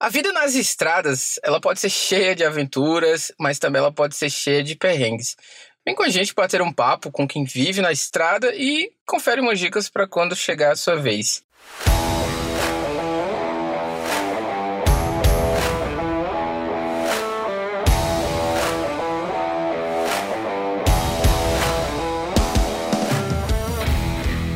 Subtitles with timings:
[0.00, 4.30] A vida nas estradas, ela pode ser cheia de aventuras, mas também ela pode ser
[4.30, 5.36] cheia de perrengues.
[5.84, 9.58] Vem com a gente bater um papo com quem vive na estrada e confere umas
[9.58, 11.42] dicas para quando chegar a sua vez.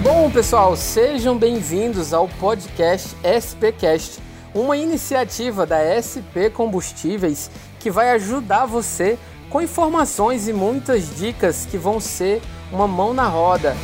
[0.04, 4.20] Bom, pessoal, sejam bem-vindos ao podcast SPcast,
[4.54, 11.76] uma iniciativa da SP Combustíveis que vai ajudar você com informações e muitas dicas que
[11.76, 13.76] vão ser uma mão na roda.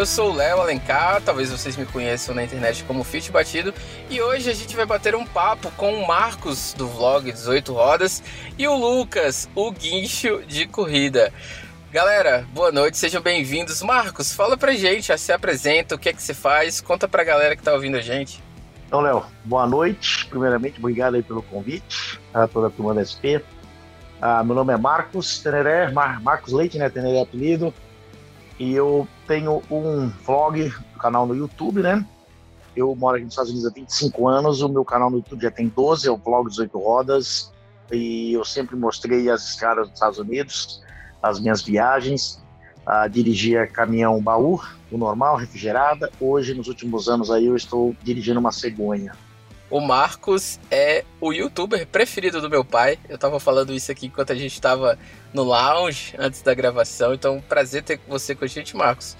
[0.00, 3.74] Eu sou o Léo Alencar, talvez vocês me conheçam na internet como Fit Batido,
[4.08, 8.22] e hoje a gente vai bater um papo com o Marcos do vlog 18 Rodas
[8.56, 11.30] e o Lucas, o guincho de corrida.
[11.92, 13.82] Galera, boa noite, sejam bem-vindos.
[13.82, 17.54] Marcos, fala pra gente, se apresenta, o que é que você faz, conta pra galera
[17.54, 18.42] que tá ouvindo a gente.
[18.86, 20.24] Então, Léo, boa noite.
[20.30, 23.44] Primeiramente, obrigado aí pelo convite a toda a turma da SP.
[24.18, 26.88] Ah, meu nome é Marcos Teneré, Mar Marcos Leite, né?
[26.88, 27.74] Teneré é apelido.
[28.60, 32.06] E eu tenho um vlog, canal no YouTube, né?
[32.76, 35.50] Eu moro aqui nos Estados Unidos há 25 anos, o meu canal no YouTube já
[35.50, 37.50] tem 12, é o vlog 18 rodas.
[37.90, 40.82] E eu sempre mostrei as estradas dos Estados Unidos,
[41.22, 42.38] as minhas viagens.
[42.86, 44.60] Uh, dirigia caminhão baú,
[44.92, 46.10] o normal, refrigerada.
[46.20, 49.14] Hoje, nos últimos anos aí, eu estou dirigindo uma cegonha.
[49.70, 52.98] O Marcos é o youtuber preferido do meu pai.
[53.08, 54.98] Eu tava falando isso aqui enquanto a gente tava
[55.32, 57.14] no lounge antes da gravação.
[57.14, 59.16] Então, prazer ter você com a gente, Marcos.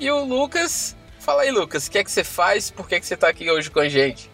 [0.00, 2.68] E o Lucas, fala aí, Lucas, o que é que você faz?
[2.68, 4.28] Por que, é que você tá aqui hoje com a gente?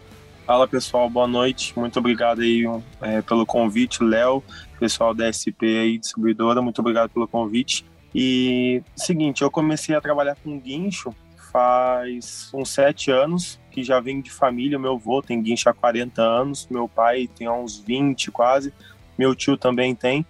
[0.46, 1.78] Fala pessoal, boa noite.
[1.78, 2.64] Muito obrigado aí
[3.02, 4.42] é, pelo convite, Léo,
[4.80, 7.84] pessoal da SP aí, distribuidora, muito obrigado pelo convite.
[8.14, 11.14] E seguinte, eu comecei a trabalhar com guincho
[11.50, 14.78] faz uns sete anos, que já vem de família.
[14.78, 18.72] Meu avô tem guincho há 40 anos, meu pai tem uns 20 quase,
[19.18, 20.24] meu tio também tem.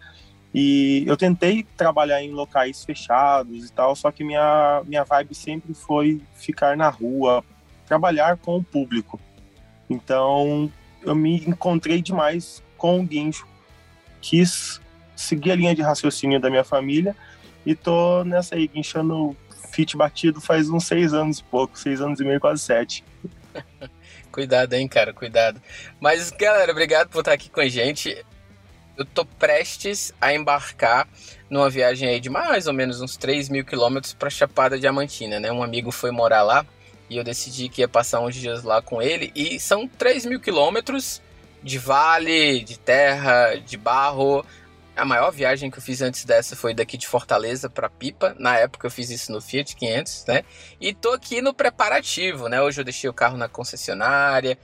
[0.55, 5.75] E eu tentei trabalhar em locais fechados e tal, só que minha, minha vibe sempre
[5.75, 7.45] foi ficar na rua,
[7.87, 9.21] trabalhar com o público.
[9.91, 10.71] Então
[11.03, 13.47] eu me encontrei demais com o guincho.
[14.21, 14.81] Quis
[15.15, 17.15] seguir a linha de raciocínio da minha família
[17.67, 19.37] e tô nessa aí, guinchando
[19.71, 23.05] fit batido faz uns seis anos e pouco, seis anos e meio, quase sete.
[24.31, 25.61] cuidado, hein, cara, cuidado.
[26.01, 28.25] Mas, galera, obrigado por estar aqui com a gente.
[28.97, 31.07] Eu tô prestes a embarcar
[31.49, 35.53] numa viagem aí de mais ou menos uns 3 mil quilômetros para Chapada Diamantina, né?
[35.53, 36.67] Um amigo foi morar lá
[37.09, 39.33] e eu decidi que ia passar uns dias lá com ele.
[39.35, 41.23] E são 3 mil quilômetros
[41.63, 44.45] de vale, de terra, de barro,
[44.99, 48.35] a maior viagem que eu fiz antes dessa foi daqui de Fortaleza para Pipa.
[48.39, 50.45] Na época eu fiz isso no Fiat 500, né?
[50.81, 52.61] E tô aqui no preparativo, né?
[52.61, 54.59] Hoje eu deixei o carro na concessionária.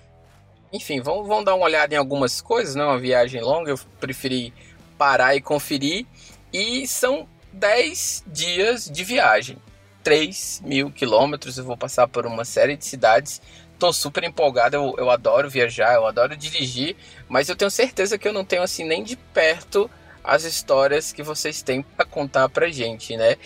[0.72, 3.78] Enfim, vamos, vamos dar uma olhada em algumas coisas, não é uma viagem longa, eu
[4.00, 4.52] preferi
[4.98, 6.04] parar e conferir.
[6.52, 9.56] E são 10 dias de viagem.
[10.02, 13.40] 3 mil quilômetros, eu vou passar por uma série de cidades.
[13.78, 16.96] Tô super empolgado, eu, eu adoro viajar, eu adoro dirigir,
[17.28, 19.90] mas eu tenho certeza que eu não tenho assim nem de perto
[20.24, 23.36] as histórias que vocês têm para contar pra gente, né?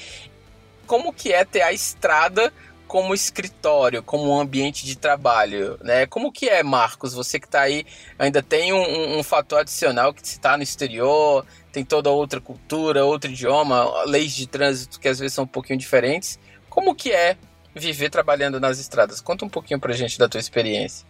[0.86, 2.52] Como que é ter a estrada
[2.86, 6.06] como escritório, como um ambiente de trabalho, né?
[6.06, 7.12] Como que é, Marcos?
[7.12, 7.84] Você que está aí,
[8.18, 13.04] ainda tem um, um, um fator adicional que está no exterior, tem toda outra cultura,
[13.04, 16.38] outro idioma, leis de trânsito que às vezes são um pouquinho diferentes.
[16.70, 17.36] Como que é
[17.74, 19.20] viver trabalhando nas estradas?
[19.20, 21.06] Conta um pouquinho pra gente da tua experiência.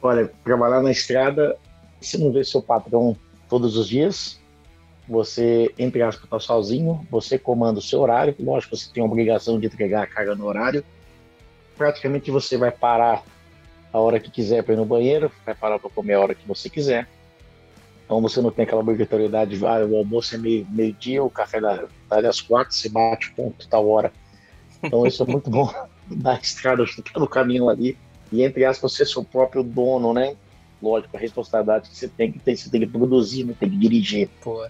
[0.00, 1.56] Olha, trabalhar na estrada,
[2.00, 3.16] você não vê seu patrão
[3.48, 4.40] todos os dias,
[5.08, 9.58] você, entre aspas, está sozinho, você comanda o seu horário, lógico, você tem a obrigação
[9.58, 10.84] de entregar a carga no horário.
[11.76, 13.24] Praticamente você vai parar
[13.92, 16.46] a hora que quiser para ir no banheiro, vai parar para comer a hora que
[16.46, 17.08] você quiser.
[18.04, 21.60] Então você não tem aquela obrigatoriedade, de, ah, o almoço é meio-dia, meio o café
[21.60, 24.12] da, tarde às quatro, você bate ponto tal hora.
[24.82, 25.72] Então isso é muito bom
[26.06, 27.98] da estrada, você está no caminho ali,
[28.30, 30.36] e entre aspas, você é seu próprio dono, né?
[30.80, 33.76] Lógico, a responsabilidade que você tem que ter, você tem que produzir, não tem que
[33.76, 34.28] dirigir.
[34.40, 34.66] Pô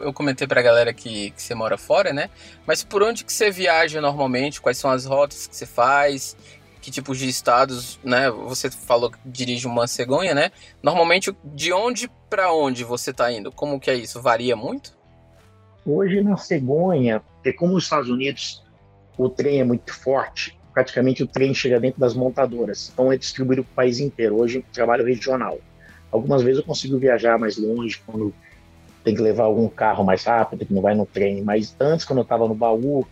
[0.00, 2.30] eu comentei pra galera que, que você mora fora, né?
[2.66, 4.60] Mas por onde que você viaja normalmente?
[4.60, 6.36] Quais são as rotas que você faz?
[6.80, 8.30] Que tipos de estados, né?
[8.30, 10.50] Você falou que dirige uma cegonha, né?
[10.82, 13.50] Normalmente, de onde para onde você tá indo?
[13.50, 14.20] Como que é isso?
[14.20, 14.96] Varia muito?
[15.86, 18.62] Hoje na cegonha, porque como os Estados Unidos
[19.16, 22.90] o trem é muito forte, praticamente o trem chega dentro das montadoras.
[22.92, 24.36] Então é distribuído para o país inteiro.
[24.36, 25.58] Hoje trabalho regional.
[26.10, 28.34] Algumas vezes eu consigo viajar mais longe quando
[29.04, 31.42] tem que levar algum carro mais rápido, que não vai no trem.
[31.42, 33.06] Mas antes, quando eu estava no baú,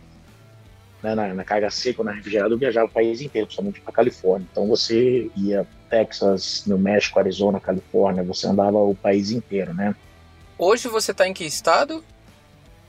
[1.03, 4.47] né, na, na, carga seca na refrigerada, eu viajava o país inteiro, principalmente para Califórnia.
[4.51, 9.95] Então você ia Texas, New México, Arizona, Califórnia, você andava o país inteiro, né?
[10.57, 12.03] Hoje você está em que estado?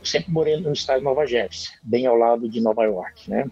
[0.00, 3.46] Eu sempre morei no estado de Nova Jersey, bem ao lado de Nova York, né?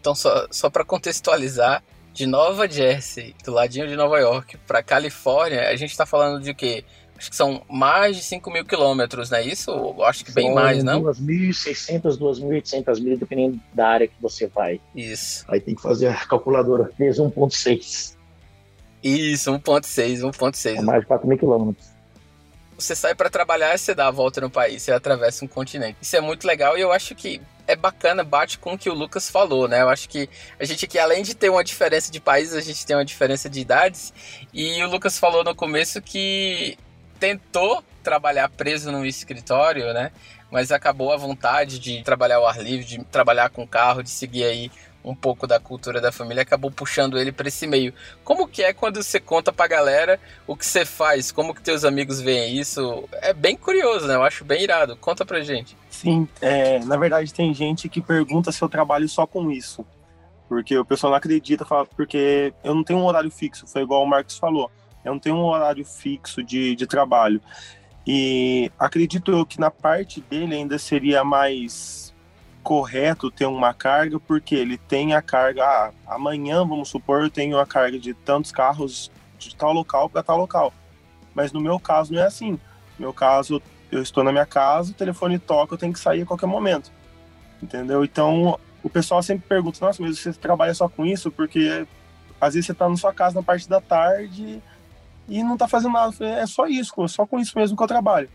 [0.00, 1.82] Então, só, só para contextualizar,
[2.12, 6.52] de Nova Jersey, do ladinho de Nova York, para Califórnia, a gente está falando de
[6.52, 6.84] quê?
[7.20, 9.70] Acho que são mais de 5 mil quilômetros, não é isso?
[9.70, 11.02] Eu acho que bem são mais, não?
[11.02, 14.80] 2.600, 2.800 milhas, dependendo da área que você vai.
[14.96, 15.44] Isso.
[15.46, 18.16] Aí tem que fazer a calculadora, fez 1.6.
[19.04, 20.76] Isso, 1.6, 1.6.
[20.78, 21.90] É mais de 4 mil quilômetros
[22.80, 25.98] você sai para trabalhar e você dá a volta no país, você atravessa um continente.
[26.00, 28.94] Isso é muito legal e eu acho que é bacana, bate com o que o
[28.94, 29.82] Lucas falou, né?
[29.82, 30.28] Eu acho que
[30.58, 33.50] a gente aqui, além de ter uma diferença de países, a gente tem uma diferença
[33.50, 34.14] de idades.
[34.52, 36.78] E o Lucas falou no começo que
[37.20, 40.10] tentou trabalhar preso num escritório, né?
[40.50, 44.44] Mas acabou a vontade de trabalhar ao ar livre, de trabalhar com carro, de seguir
[44.44, 44.70] aí
[45.04, 47.94] um pouco da cultura da família, acabou puxando ele para esse meio.
[48.22, 51.32] Como que é quando você conta pra galera o que você faz?
[51.32, 53.08] Como que teus amigos veem isso?
[53.12, 54.14] É bem curioso, né?
[54.14, 54.96] Eu acho bem irado.
[54.96, 55.76] Conta pra gente.
[55.88, 59.86] Sim, é, na verdade tem gente que pergunta se eu trabalho só com isso.
[60.48, 64.02] Porque o pessoal não acredita, fala, porque eu não tenho um horário fixo, foi igual
[64.02, 64.70] o Marcos falou.
[65.04, 67.40] Eu não tenho um horário fixo de, de trabalho.
[68.06, 72.14] E acredito eu que na parte dele ainda seria mais
[72.62, 75.64] correto ter uma carga, porque ele tem a carga.
[75.64, 80.22] Ah, amanhã, vamos supor, eu tenho a carga de tantos carros de tal local para
[80.22, 80.72] tal local.
[81.34, 82.52] Mas no meu caso não é assim.
[82.98, 86.22] No meu caso, eu estou na minha casa, o telefone toca, eu tenho que sair
[86.22, 86.90] a qualquer momento.
[87.62, 88.04] Entendeu?
[88.04, 91.30] Então, o pessoal sempre pergunta: nossa, mas você trabalha só com isso?
[91.30, 91.86] Porque
[92.40, 94.62] às vezes você está na sua casa na parte da tarde
[95.30, 96.12] e não está fazendo nada.
[96.20, 98.28] É só isso, só com isso mesmo que eu trabalho.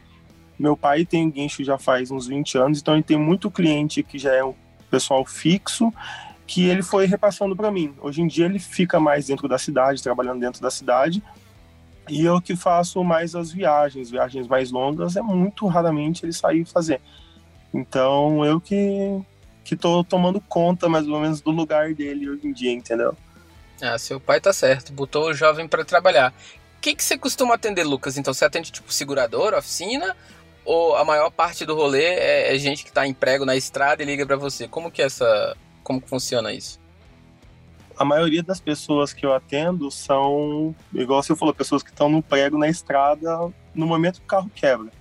[0.57, 4.17] Meu pai tem guincho já faz uns 20 anos, então ele tem muito cliente que
[4.17, 4.55] já é um
[4.89, 5.93] pessoal fixo
[6.47, 7.93] que ele foi repassando para mim.
[7.99, 11.21] Hoje em dia ele fica mais dentro da cidade, trabalhando dentro da cidade.
[12.07, 16.63] E eu que faço mais as viagens, viagens mais longas, é muito raramente ele sair
[16.63, 17.01] fazer.
[17.73, 19.21] Então eu que
[19.63, 23.17] que tô tomando conta mais ou menos do lugar dele hoje em dia, entendeu?
[23.81, 26.31] Ah, seu pai tá certo, botou o jovem para trabalhar.
[26.85, 28.15] Que, que você costuma atender, Lucas?
[28.15, 30.15] Então você atende tipo segurador, oficina
[30.63, 34.03] ou a maior parte do rolê é, é gente que está em prego na estrada
[34.03, 34.67] e liga para você?
[34.67, 36.79] Como que essa, como que funciona isso?
[37.97, 42.21] A maioria das pessoas que eu atendo são, igual você falou, pessoas que estão no
[42.21, 44.91] prego na estrada no momento que o carro quebra.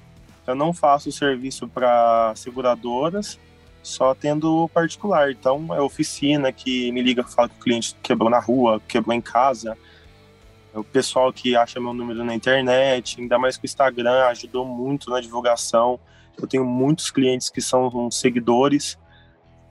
[0.46, 3.38] Eu não faço serviço para seguradoras,
[3.82, 5.32] só atendo particular.
[5.32, 9.20] Então é oficina que me liga, fala que o cliente quebrou na rua, quebrou em
[9.20, 9.76] casa,
[10.78, 15.08] o pessoal que acha meu número na internet, ainda mais que o Instagram ajudou muito
[15.08, 16.00] na divulgação.
[16.36, 18.98] Eu tenho muitos clientes que são seguidores,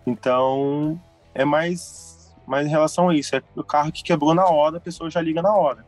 [0.07, 0.99] então
[1.35, 3.35] é mais, mais em relação a isso.
[3.35, 5.85] É o carro que quebrou na hora, a pessoa já liga na hora.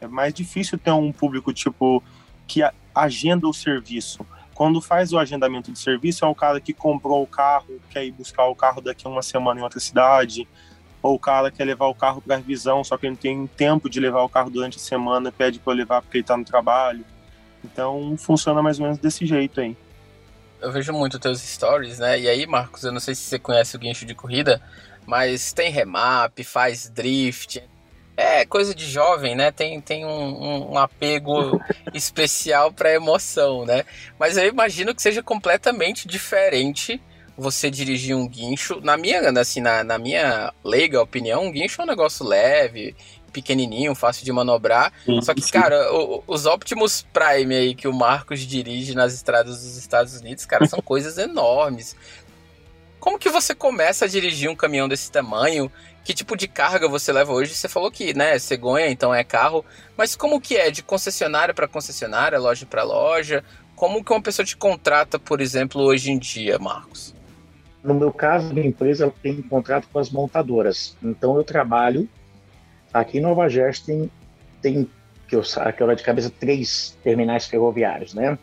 [0.00, 2.02] É mais difícil ter um público tipo
[2.46, 2.60] que
[2.94, 4.26] agenda o serviço.
[4.54, 8.12] Quando faz o agendamento de serviço, é um cara que comprou o carro, quer ir
[8.12, 10.46] buscar o carro daqui a uma semana em outra cidade,
[11.02, 13.88] ou o cara quer levar o carro para revisão, só que ele não tem tempo
[13.88, 17.04] de levar o carro durante a semana, pede para levar porque ele está no trabalho.
[17.64, 19.76] Então funciona mais ou menos desse jeito aí.
[20.60, 22.20] Eu vejo muito teus stories, né?
[22.20, 24.60] E aí, Marcos, eu não sei se você conhece o guincho de corrida,
[25.06, 27.62] mas tem remap, faz drift.
[28.14, 29.50] É coisa de jovem, né?
[29.50, 31.58] Tem, tem um, um apego
[31.94, 33.84] especial para emoção, né?
[34.18, 37.00] Mas eu imagino que seja completamente diferente
[37.40, 38.80] você dirigir um guincho.
[38.82, 42.94] Na minha, assim, na, na minha leiga opinião, um guincho é um negócio leve,
[43.32, 44.92] pequenininho, fácil de manobrar.
[45.06, 45.52] Sim, Só que, sim.
[45.52, 50.44] cara, o, os Optimus Prime aí que o Marcos dirige nas estradas dos Estados Unidos,
[50.44, 51.96] cara, são coisas enormes.
[52.98, 55.72] Como que você começa a dirigir um caminhão desse tamanho?
[56.04, 57.54] Que tipo de carga você leva hoje?
[57.54, 59.64] Você falou que, né, cegonha, então é carro.
[59.96, 60.70] Mas como que é?
[60.70, 63.42] De concessionária para concessionária, loja para loja?
[63.74, 67.14] Como que uma pessoa te contrata, por exemplo, hoje em dia, Marcos?
[67.82, 70.96] No meu caso, minha empresa tem um contrato com as montadoras.
[71.02, 72.08] Então eu trabalho
[72.92, 74.10] aqui em Nova Jersey
[74.60, 74.88] tem,
[75.26, 78.38] que eu aquela de cabeça três terminais ferroviários, né?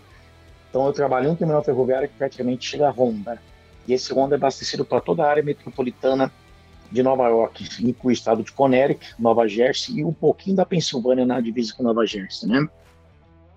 [0.70, 3.39] Então eu trabalho em um terminal ferroviário que praticamente chega a Honda.
[3.88, 6.32] E esse Honda é abastecido para toda a área metropolitana
[6.91, 11.25] de Nova York, inclui o estado de Connecticut, Nova Jersey e um pouquinho da Pensilvânia
[11.25, 12.65] na divisa com Nova Jersey, né?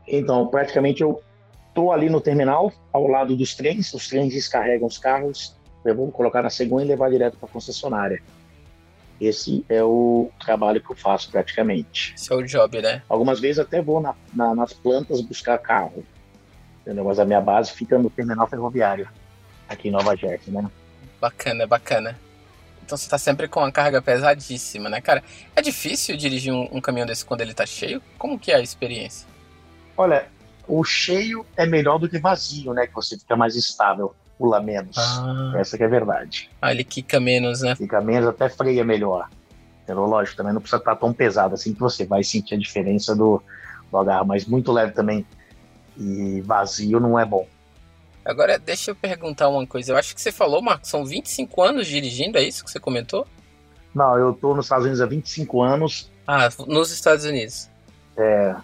[0.06, 1.22] Então, praticamente eu
[1.68, 6.10] estou ali no terminal, ao lado dos trens, os trens descarregam os carros, eu vou
[6.10, 8.22] colocar na cegonha e levar direto para a concessionária.
[9.20, 12.14] Esse é o trabalho que eu faço praticamente.
[12.16, 13.02] Esse é o job, né?
[13.08, 16.04] Algumas vezes até vou na, na, nas plantas buscar carro.
[16.80, 17.04] Entendeu?
[17.04, 19.08] Mas a minha base fica no terminal ferroviário,
[19.68, 20.70] aqui em Nova Jersey, né?
[21.20, 22.18] Bacana, bacana.
[22.82, 25.22] Então você tá sempre com uma carga pesadíssima, né, cara?
[25.54, 28.02] É difícil dirigir um, um caminhão desse quando ele tá cheio?
[28.18, 29.28] Como que é a experiência?
[29.96, 30.26] Olha,
[30.66, 32.86] o cheio é melhor do que vazio, né?
[32.86, 34.96] Que você fica mais estável, pula menos.
[34.96, 35.52] Ah.
[35.56, 36.48] Essa que é a verdade.
[36.62, 37.76] Ah, ele quica menos, né?
[37.76, 39.28] Fica menos, até freia melhor.
[39.82, 40.06] Entendeu?
[40.06, 43.42] Lógico, também não precisa estar tão pesado assim que você vai sentir a diferença do,
[43.90, 45.26] do agarro, mas muito leve também.
[45.98, 47.46] E vazio não é bom.
[48.24, 49.92] Agora, deixa eu perguntar uma coisa.
[49.92, 53.26] Eu acho que você falou, Marcos, são 25 anos dirigindo, é isso que você comentou?
[53.94, 56.10] Não, eu tô nos Estados Unidos há 25 anos.
[56.26, 57.68] Ah, nos Estados Unidos.
[58.16, 58.54] É,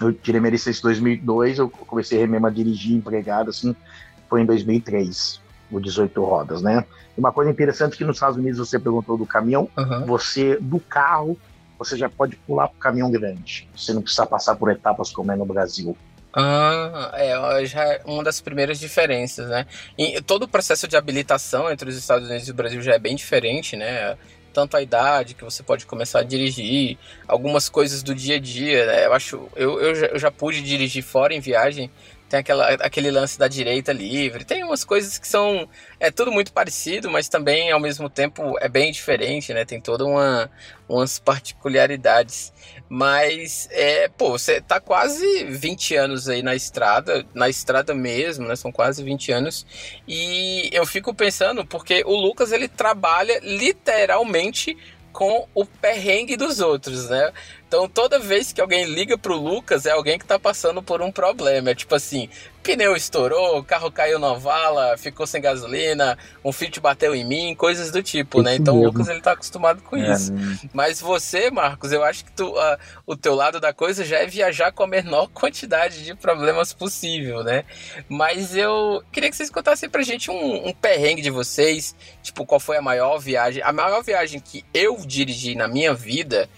[0.00, 3.74] eu tirei minha licença em 2002, eu comecei mesmo a dirigir empregado, assim,
[4.28, 5.40] foi em 2003,
[5.70, 6.84] o 18 rodas, né?
[7.16, 10.04] Uma coisa interessante que nos Estados Unidos você perguntou do caminhão, uhum.
[10.04, 11.38] você, do carro,
[11.78, 13.68] você já pode pular para o caminhão grande.
[13.76, 15.96] Você não precisa passar por etapas como é no Brasil.
[16.38, 19.66] Ah, é, já é uma das primeiras diferenças, né?
[19.96, 22.98] E todo o processo de habilitação entre os Estados Unidos e o Brasil já é
[22.98, 24.18] bem diferente, né?
[24.52, 28.84] Tanto a idade que você pode começar a dirigir, algumas coisas do dia a dia,
[28.84, 29.06] né?
[29.06, 31.90] Eu acho, eu, eu, já, eu já pude dirigir fora em viagem,
[32.28, 35.68] tem aquela, aquele lance da direita livre, tem umas coisas que são
[36.00, 39.64] é tudo muito parecido, mas também ao mesmo tempo é bem diferente, né?
[39.64, 40.50] Tem toda uma
[40.88, 42.52] umas particularidades.
[42.88, 48.56] Mas é, pô, você tá quase 20 anos aí na estrada, na estrada mesmo, né?
[48.56, 49.66] São quase 20 anos.
[50.06, 54.76] E eu fico pensando porque o Lucas ele trabalha literalmente
[55.12, 57.32] com o perrengue dos outros, né?
[57.76, 61.12] Então toda vez que alguém liga pro Lucas é alguém que tá passando por um
[61.12, 61.68] problema.
[61.68, 62.26] É tipo assim,
[62.62, 67.90] pneu estourou, carro caiu na vala, ficou sem gasolina, um Fiat bateu em mim, coisas
[67.90, 68.56] do tipo, né?
[68.56, 70.32] Então o Lucas ele tá acostumado com é, isso.
[70.32, 70.58] Né?
[70.72, 74.26] Mas você, Marcos, eu acho que tu, uh, o teu lado da coisa já é
[74.26, 77.62] viajar com a menor quantidade de problemas possível, né?
[78.08, 82.58] Mas eu queria que vocês contassem pra gente um, um perrengue de vocês, tipo, qual
[82.58, 83.62] foi a maior viagem?
[83.62, 86.48] A maior viagem que eu dirigi na minha vida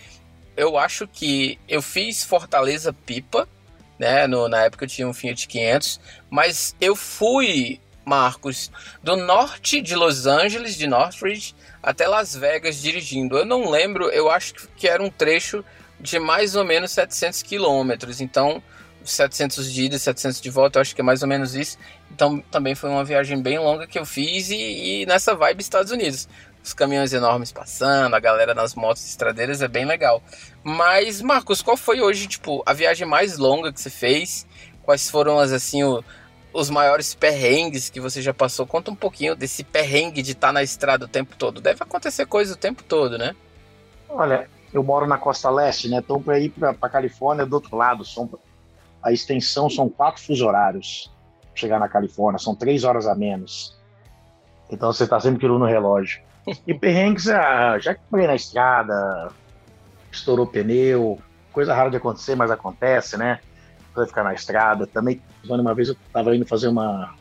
[0.59, 3.49] eu acho que eu fiz Fortaleza Pipa,
[3.97, 4.27] né?
[4.27, 9.95] No, na época eu tinha um Fiat 500, mas eu fui, Marcos, do norte de
[9.95, 13.39] Los Angeles, de Northridge, até Las Vegas dirigindo.
[13.39, 15.65] Eu não lembro, eu acho que era um trecho
[16.01, 18.21] de mais ou menos 700 quilômetros.
[18.21, 18.61] Então,
[19.05, 21.79] 700 de ida e 700 de volta, eu acho que é mais ou menos isso.
[22.11, 24.57] Então, também foi uma viagem bem longa que eu fiz e,
[25.03, 26.29] e nessa vibe Estados Unidos
[26.63, 30.23] os caminhões enormes passando, a galera nas motos estradeiras, é bem legal.
[30.63, 34.47] Mas, Marcos, qual foi hoje, tipo, a viagem mais longa que você fez?
[34.83, 36.03] Quais foram as, assim, o,
[36.53, 38.67] os maiores perrengues que você já passou?
[38.67, 41.61] Conta um pouquinho desse perrengue de estar tá na estrada o tempo todo.
[41.61, 43.35] Deve acontecer coisa o tempo todo, né?
[44.09, 45.99] Olha, eu moro na costa leste, né?
[45.99, 48.29] Então, para ir para Califórnia do outro lado, são,
[49.03, 51.11] a extensão são quatro fuso horários.
[51.55, 53.77] Chegar na Califórnia, são três horas a menos.
[54.71, 56.23] Então você está sempre tirando no relógio.
[56.67, 59.29] E perrengues, ah, já quebrei na estrada,
[60.11, 61.19] estourou pneu,
[61.53, 63.41] coisa rara de acontecer, mas acontece, né?
[63.95, 64.87] Vai ficar na estrada.
[64.87, 67.15] Também, uma vez eu estava indo fazer uma,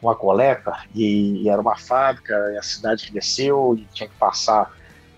[0.00, 4.72] uma coleta e, e, era uma fábrica, e a cidade cresceu e tinha que passar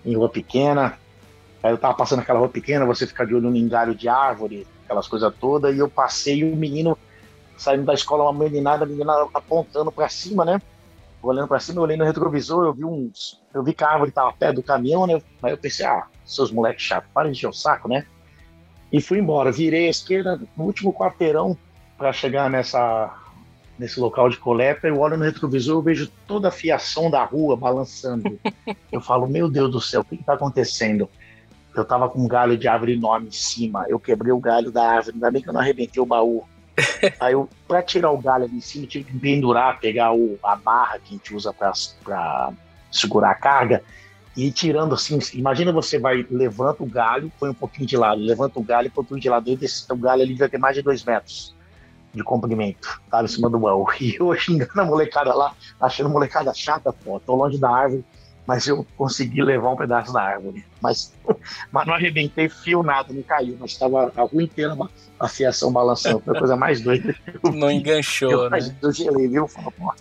[0.05, 0.97] em rua pequena.
[1.63, 4.67] Aí eu tava passando aquela rua pequena, você fica de olho no engalho de árvore,
[4.83, 6.97] aquelas coisas todas, e eu passei e o menino
[7.55, 10.59] saindo da escola, uma meninada, a menina apontando para cima, né?
[11.21, 13.41] Olhando para cima, eu olhei no retrovisor, eu vi uns.
[13.53, 15.21] Eu vi que a árvore tava perto do caminhão, né?
[15.41, 18.05] Aí eu pensei, ah, seus moleques chatos, para de encher o saco, né?
[18.91, 19.51] E fui embora.
[19.51, 21.57] Virei à esquerda no último quarteirão
[21.97, 23.13] para chegar nessa,
[23.77, 24.87] nesse local de coleta.
[24.87, 28.39] Eu olho no retrovisor, eu vejo toda a fiação da rua balançando.
[28.91, 31.09] eu falo, meu Deus do céu, o que está acontecendo?
[31.75, 33.85] Eu tava com um galho de árvore enorme em cima.
[33.87, 36.43] Eu quebrei o galho da árvore, ainda bem que eu não arrebentei o baú.
[37.19, 40.55] Aí eu, pra tirar o galho ali em cima, tive que pendurar, pegar o, a
[40.55, 41.71] barra que a gente usa pra,
[42.03, 42.53] pra
[42.91, 43.83] segurar a carga
[44.35, 45.19] e ir tirando assim.
[45.33, 49.03] Imagina você vai, levanta o galho, põe um pouquinho de lado, levanta o galho, põe
[49.03, 51.55] um pouquinho de lado, e esse, o galho ali vai ter mais de dois metros
[52.13, 53.85] de comprimento, tava em cima do baú.
[53.99, 58.03] E eu xingando a molecada lá, achando a molecada chata, pô, tô longe da árvore
[58.45, 60.65] mas eu consegui levar um pedaço da árvore.
[60.81, 61.13] Mas,
[61.71, 64.75] mas não arrebentei fio nada, não caiu, mas estava a rua inteira
[65.19, 66.19] a fiação balançando.
[66.19, 67.15] Foi a coisa mais doida.
[67.53, 68.59] Não enganchou, eu, né?
[68.81, 69.47] Eu gelei, viu?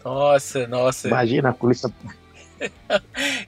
[0.05, 1.09] Nossa, nossa.
[1.09, 1.91] Imagina a polícia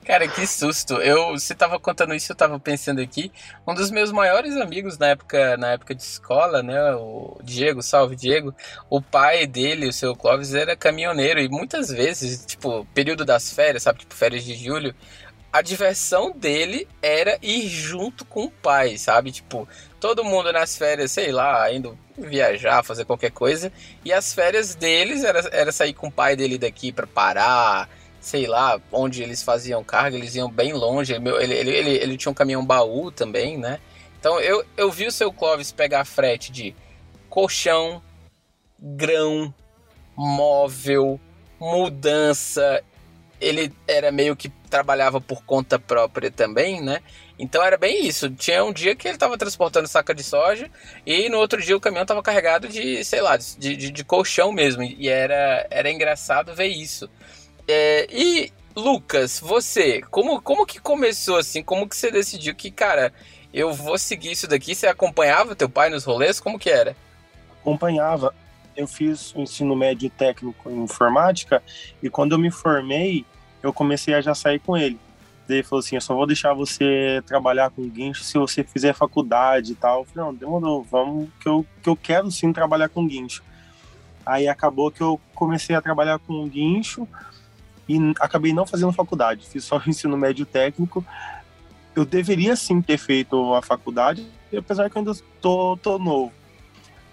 [0.04, 0.95] Cara, que susto.
[0.95, 3.31] Eu, você tava contando isso, eu tava pensando aqui.
[3.66, 8.16] Um dos meus maiores amigos na época, na época de escola, né, o Diego, salve
[8.16, 8.54] Diego,
[8.88, 13.83] o pai dele, o seu Clóvis, era caminhoneiro e muitas vezes, tipo, período das férias,
[13.83, 14.95] sabe, tipo férias de julho,
[15.52, 19.31] a diversão dele era ir junto com o pai, sabe?
[19.31, 19.69] Tipo,
[20.00, 23.71] todo mundo nas férias, sei lá, indo viajar, fazer qualquer coisa.
[24.02, 27.87] E as férias deles era, era sair com o pai dele daqui para parar,
[28.22, 31.12] sei lá, onde eles faziam carga, eles iam bem longe.
[31.12, 33.80] Ele, ele, ele, ele, tinha um caminhão baú também, né?
[34.18, 36.74] Então eu, eu vi o seu Clóvis pegar frete de
[37.28, 38.00] colchão,
[38.78, 39.52] grão,
[40.16, 41.20] móvel,
[41.58, 42.82] mudança.
[43.40, 47.02] Ele era meio que trabalhava por conta própria também, né?
[47.36, 48.30] Então era bem isso.
[48.30, 50.70] Tinha um dia que ele estava transportando saca de soja
[51.04, 54.52] e no outro dia o caminhão estava carregado de, sei lá, de, de, de, colchão
[54.52, 54.84] mesmo.
[54.84, 57.10] E era, era engraçado ver isso.
[57.69, 61.62] É, e Lucas, você, como, como que começou assim?
[61.62, 63.12] Como que você decidiu que, cara,
[63.52, 64.75] eu vou seguir isso daqui?
[64.75, 66.40] Você acompanhava teu pai nos rolês?
[66.40, 66.97] Como que era?
[67.61, 68.35] Acompanhava.
[68.75, 71.62] Eu fiz o ensino médio técnico em informática
[72.02, 73.26] e quando eu me formei,
[73.62, 74.99] eu comecei a já sair com ele.
[75.49, 79.73] Ele falou assim: eu só vou deixar você trabalhar com guincho se você fizer faculdade
[79.73, 80.00] e tal.
[80.00, 83.42] Eu falei: não, demorou, vamos, que eu, que eu quero sim trabalhar com guincho.
[84.25, 87.07] Aí acabou que eu comecei a trabalhar com guincho
[87.96, 91.04] e acabei não fazendo faculdade, fiz só o ensino médio técnico.
[91.94, 96.32] Eu deveria sim ter feito a faculdade, apesar que eu ainda tô, tô novo.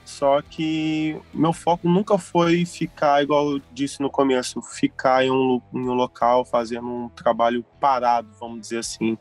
[0.05, 5.62] Só que meu foco nunca foi ficar, igual eu disse no começo, ficar em um,
[5.74, 9.17] em um local fazendo um trabalho parado, vamos dizer assim.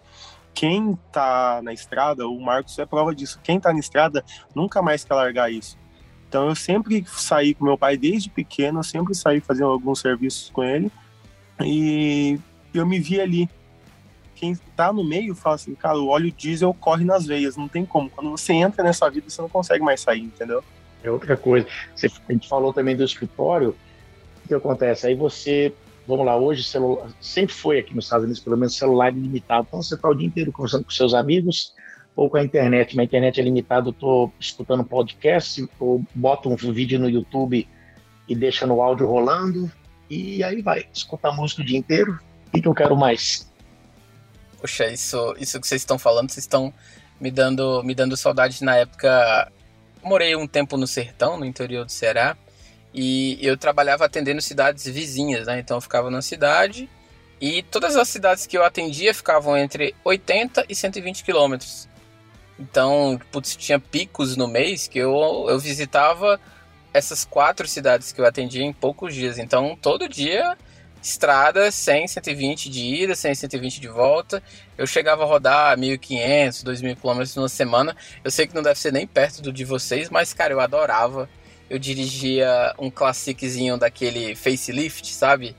[0.55, 4.25] Quem tá na estrada, o Marcos é prova disso, quem tá na estrada
[4.55, 5.77] nunca mais quer largar isso.
[6.29, 10.51] Então eu sempre saí com meu pai desde pequeno, eu sempre saí fazendo alguns serviços
[10.51, 10.91] com ele
[11.65, 12.39] e
[12.73, 13.49] eu me vi ali.
[14.35, 17.85] Quem tá no meio fala assim, cara, o óleo diesel corre nas veias, não tem
[17.85, 18.09] como.
[18.09, 20.63] Quando você entra nessa vida, você não consegue mais sair, entendeu?
[21.03, 21.67] É outra coisa.
[21.95, 23.75] Você, a gente falou também do escritório.
[24.45, 25.07] O que acontece?
[25.07, 25.73] Aí você,
[26.07, 29.67] vamos lá, hoje celular, sempre foi aqui nos Estados Unidos, pelo menos celular ilimitado.
[29.69, 31.75] Então você está o dia inteiro conversando com seus amigos
[32.15, 32.95] ou com a internet.
[32.95, 37.67] Minha internet é limitada, eu estou escutando podcast, ou boto um vídeo no YouTube
[38.29, 39.71] e deixa no áudio rolando.
[40.09, 42.19] E aí vai, escutar música o dia inteiro.
[42.47, 43.51] O que eu quero mais?
[44.61, 46.73] Poxa, isso, isso que vocês estão falando, vocês estão
[47.21, 49.53] me dando, me dando saudade na época
[50.03, 52.37] morei um tempo no sertão, no interior do Ceará,
[52.93, 55.61] e eu trabalhava atendendo cidades vizinhas, né?
[55.61, 56.89] Então eu ficava na cidade
[57.41, 61.89] e todas as cidades que eu atendia ficavam entre 80 e 120 quilômetros.
[62.59, 66.41] Então, putz, tinha picos no mês que eu, eu visitava
[66.99, 69.39] essas quatro cidades que eu atendia em poucos dias.
[69.39, 70.57] Então, todo dia
[71.03, 74.43] estrada 100, 120 de ida, 100, 120 de volta.
[74.77, 77.97] Eu chegava a rodar 1.500, 2.000 quilômetros numa semana.
[78.23, 81.29] Eu sei que não deve ser nem perto do de vocês, mas, cara, eu adorava.
[81.71, 85.55] Eu dirigia um classiczinho daquele facelift, sabe?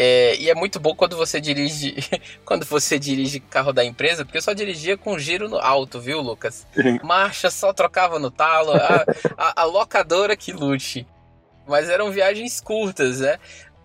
[0.00, 1.96] É, e é muito bom quando você dirige
[2.46, 6.20] quando você dirige carro da empresa, porque eu só dirigia com giro no alto, viu,
[6.20, 6.64] Lucas?
[7.02, 9.04] Marcha só trocava no talo, a,
[9.36, 11.04] a, a locadora que lute.
[11.66, 13.40] Mas eram viagens curtas, né?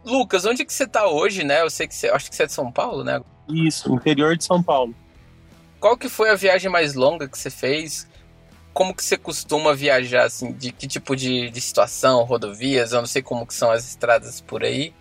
[0.06, 1.63] Lucas, onde que você tá hoje, né?
[1.63, 3.19] Eu sei que você, acho que você é de São Paulo, né?
[3.49, 4.93] Isso, interior de São Paulo.
[5.80, 8.08] Qual que foi a viagem mais longa que você fez?
[8.71, 10.52] Como que você costuma viajar, assim?
[10.52, 12.91] De que tipo de, de situação, rodovias?
[12.91, 14.93] Eu não sei como que são as estradas por aí.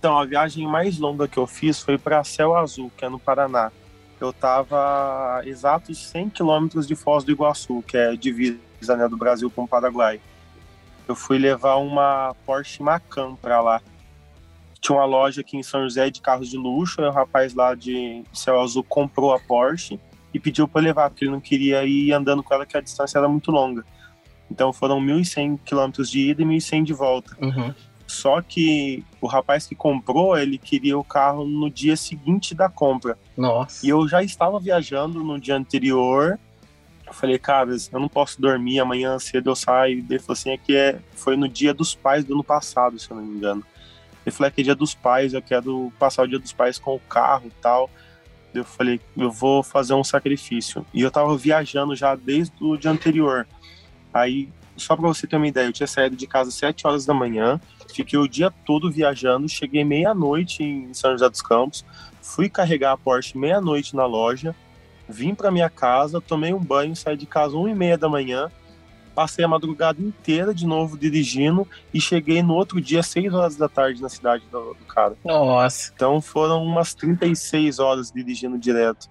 [0.00, 3.18] Então, a viagem mais longa que eu fiz foi para Céu Azul, que é no
[3.18, 3.70] Paraná.
[4.18, 9.16] Eu tava a exatos 100 quilômetros de Foz do Iguaçu, que é divisa né, do
[9.16, 10.18] Brasil com o Paraguai.
[11.06, 13.82] Eu fui levar uma Porsche Macan para lá
[14.80, 17.74] tinha uma loja aqui em São José de carros de luxo, aí o rapaz lá
[17.74, 20.00] de Céu Azul comprou a Porsche
[20.32, 23.18] e pediu para levar, porque ele não queria ir andando com ela, que a distância
[23.18, 23.84] era muito longa.
[24.50, 27.36] Então foram 1.100 quilômetros de ida e 1.100 de volta.
[27.40, 27.74] Uhum.
[28.10, 33.16] Só que o rapaz que comprou, ele queria o carro no dia seguinte da compra.
[33.36, 33.86] Nossa.
[33.86, 36.36] E eu já estava viajando no dia anterior.
[37.06, 40.04] Eu falei, cara, eu não posso dormir, amanhã cedo eu saio.
[40.10, 43.08] Ele falou assim, é que é, foi no dia dos pais do ano passado, se
[43.08, 43.64] eu não me engano.
[44.26, 46.96] Ele falou que é dia dos pais, eu quero passar o dia dos pais com
[46.96, 47.88] o carro e tal.
[48.52, 50.84] Eu falei, eu vou fazer um sacrifício.
[50.92, 53.46] E eu tava viajando já desde o dia anterior.
[54.12, 57.06] Aí, só para você ter uma ideia, eu tinha saído de casa às 7 horas
[57.06, 57.60] da manhã,
[57.92, 61.84] fiquei o dia todo viajando, cheguei meia-noite em São José dos Campos,
[62.20, 64.54] fui carregar a Porsche meia-noite na loja,
[65.08, 68.50] vim para minha casa, tomei um banho, saí de casa 1 e meia da manhã,
[69.14, 73.68] Passei a madrugada inteira de novo dirigindo e cheguei no outro dia, 6 horas da
[73.68, 75.16] tarde, na cidade do, do cara.
[75.24, 75.92] Nossa.
[75.94, 79.10] Então foram umas 36 horas dirigindo direto.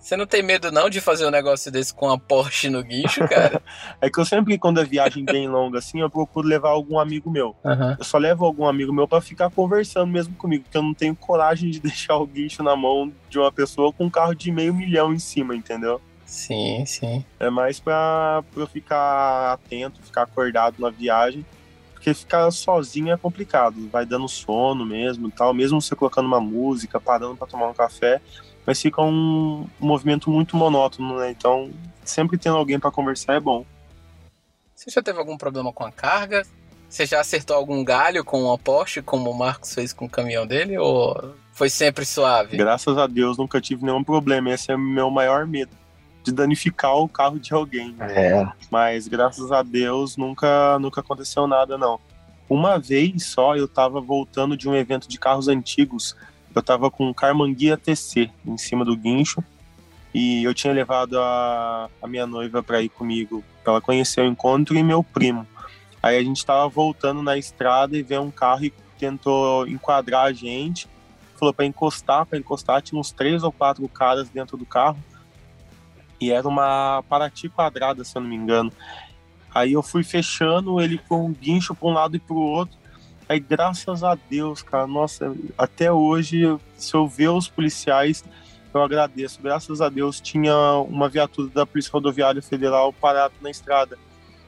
[0.00, 3.20] Você não tem medo não de fazer um negócio desse com a Porsche no guincho,
[3.28, 3.62] cara?
[4.00, 7.30] é que eu sempre, quando é viagem bem longa assim, eu procuro levar algum amigo
[7.30, 7.54] meu.
[7.62, 7.96] Uhum.
[7.98, 11.14] Eu só levo algum amigo meu para ficar conversando mesmo comigo, porque eu não tenho
[11.14, 14.72] coragem de deixar o guincho na mão de uma pessoa com um carro de meio
[14.72, 16.00] milhão em cima, entendeu?
[16.24, 17.24] Sim, sim.
[17.38, 21.44] É mais pra, pra eu ficar atento, ficar acordado na viagem.
[21.92, 26.40] Porque ficar sozinho é complicado, vai dando sono mesmo e tal, mesmo você colocando uma
[26.40, 28.22] música, parando para tomar um café,
[28.70, 31.32] mas fica um, movimento muito monótono, né?
[31.32, 31.72] Então,
[32.04, 33.66] sempre tendo alguém para conversar é bom.
[34.76, 36.46] Você já teve algum problema com a carga?
[36.88, 40.46] Você já acertou algum galho com uma Porsche, como o Marcos fez com o caminhão
[40.46, 40.78] dele?
[40.78, 42.56] Ou foi sempre suave?
[42.56, 44.54] Graças a Deus nunca tive nenhum problema.
[44.54, 45.72] Esse é o meu maior medo.
[46.22, 47.96] De danificar o carro de alguém.
[47.98, 48.46] É.
[48.70, 51.98] Mas graças a Deus nunca, nunca aconteceu nada, não.
[52.48, 56.14] Uma vez só eu tava voltando de um evento de carros antigos
[56.54, 59.42] eu tava com um Carmanguia TC em cima do guincho
[60.12, 64.26] e eu tinha levado a, a minha noiva para ir comigo, para ela conhecer o
[64.26, 65.46] encontro e meu primo.
[66.02, 70.32] Aí a gente tava voltando na estrada e veio um carro e tentou enquadrar a
[70.32, 70.88] gente,
[71.38, 74.98] falou para encostar, para encostar, tinha uns três ou quatro caras dentro do carro
[76.20, 78.72] e era uma Paraty quadrada, se eu não me engano.
[79.54, 82.79] Aí eu fui fechando ele com um guincho para um lado e para o outro
[83.30, 86.42] Aí, graças a Deus, cara, nossa, até hoje,
[86.76, 88.24] se eu ver os policiais,
[88.74, 89.40] eu agradeço.
[89.40, 90.52] Graças a Deus, tinha
[90.88, 93.96] uma viatura da Polícia Rodoviária Federal parada na estrada.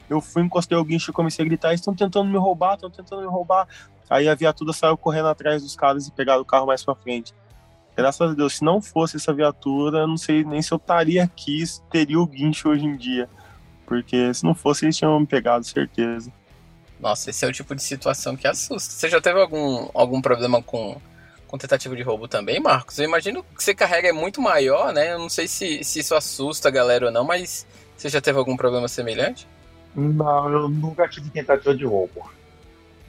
[0.09, 3.21] Eu fui, encostei o guincho e comecei a gritar: estão tentando me roubar, estão tentando
[3.21, 3.69] me roubar.
[4.09, 7.33] Aí a viatura saiu correndo atrás dos caras e pegaram o carro mais pra frente.
[7.95, 11.63] Graças a Deus, se não fosse essa viatura, não sei nem se eu estaria aqui,
[11.89, 13.29] teria o guincho hoje em dia.
[13.85, 16.29] Porque se não fosse, eles tinham me pegado, certeza.
[17.03, 18.93] Nossa, esse é o tipo de situação que assusta.
[18.93, 20.95] Você já teve algum, algum problema com,
[21.45, 22.97] com tentativa de roubo também, Marcos?
[22.97, 25.11] Eu imagino que você carrega é muito maior, né?
[25.11, 28.39] Eu não sei se, se isso assusta a galera ou não, mas você já teve
[28.39, 29.45] algum problema semelhante?
[29.93, 32.31] Não, eu nunca tive tentativa de roubo.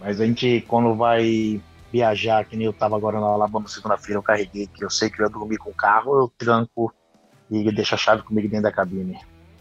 [0.00, 4.24] Mas a gente, quando vai viajar, que nem eu tava agora na Alabama segunda-feira, eu
[4.24, 6.92] carreguei, que eu sei que eu ia dormir com o carro, eu tranco
[7.48, 9.20] e deixo a chave comigo dentro da cabine,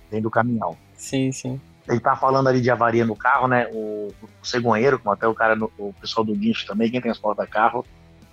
[0.10, 0.76] dentro do caminhão.
[0.96, 3.68] Sim, sim ele tá falando ali de avaria no carro, né?
[3.74, 7.46] O, o cegonheiro, como até o cara, no, o pessoal do guincho também, quem transporta
[7.46, 7.86] carro,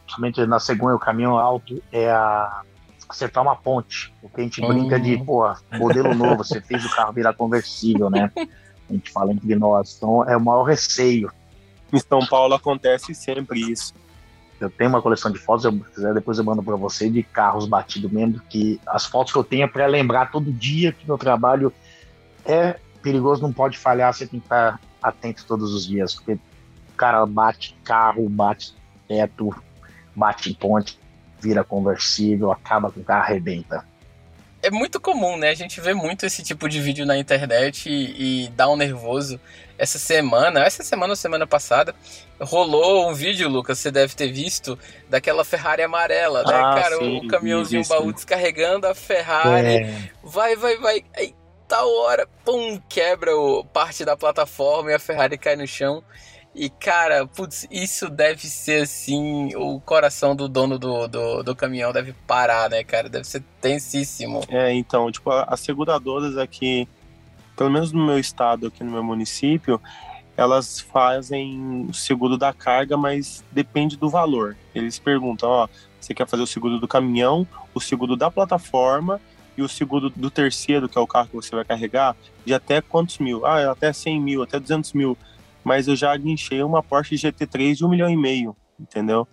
[0.04, 2.62] principalmente na cegonha, o caminhão alto, é a
[3.08, 4.14] acertar uma ponte.
[4.20, 5.24] Porque a gente brinca de, uhum.
[5.24, 8.30] pô, modelo novo, você fez o carro virar conversível, né?
[8.36, 9.96] A gente fala entre nós.
[9.96, 11.30] Então é o maior receio.
[11.92, 13.94] Em São Paulo acontece sempre isso.
[14.60, 17.22] Eu tenho uma coleção de fotos, eu, se quiser depois eu mando para você, de
[17.22, 21.06] carros batidos mesmo, que as fotos que eu tenho é para lembrar todo dia que
[21.06, 21.72] meu trabalho
[22.44, 26.96] é perigoso não pode falhar, você tem que estar atento todos os dias, porque o
[26.96, 28.74] cara bate carro, bate
[29.08, 29.54] teto,
[30.14, 30.98] bate em ponte,
[31.40, 33.84] vira conversível, acaba com o carro, arrebenta.
[34.62, 35.48] É muito comum, né?
[35.48, 39.40] A gente vê muito esse tipo de vídeo na internet e, e dá um nervoso.
[39.78, 41.94] Essa semana, essa semana ou semana passada,
[42.38, 46.98] rolou um vídeo, Lucas, você deve ter visto, daquela Ferrari amarela, né, ah, cara?
[46.98, 49.66] Sim, o caminhãozinho baú descarregando a Ferrari.
[49.66, 50.10] É.
[50.22, 51.04] Vai, vai, vai.
[51.16, 51.34] Aí
[51.70, 56.02] tal hora, pum, quebra o, parte da plataforma e a Ferrari cai no chão.
[56.52, 61.92] E, cara, putz, isso deve ser assim, o coração do dono do, do, do, caminhão
[61.92, 63.08] deve parar, né, cara?
[63.08, 64.40] Deve ser tensíssimo.
[64.48, 66.88] É, então, tipo, as seguradoras aqui,
[67.56, 69.80] pelo menos no meu estado, aqui no meu município,
[70.36, 74.56] elas fazem o seguro da carga, mas depende do valor.
[74.74, 75.68] Eles perguntam, ó,
[76.00, 79.20] você quer fazer o seguro do caminhão, o seguro da plataforma
[79.56, 82.80] e o seguro do terceiro, que é o carro que você vai carregar, de até
[82.80, 83.44] quantos mil?
[83.44, 85.16] Ah, até 100 mil, até 200 mil.
[85.62, 89.26] Mas eu já guinchei uma Porsche GT3 de um milhão e meio, entendeu?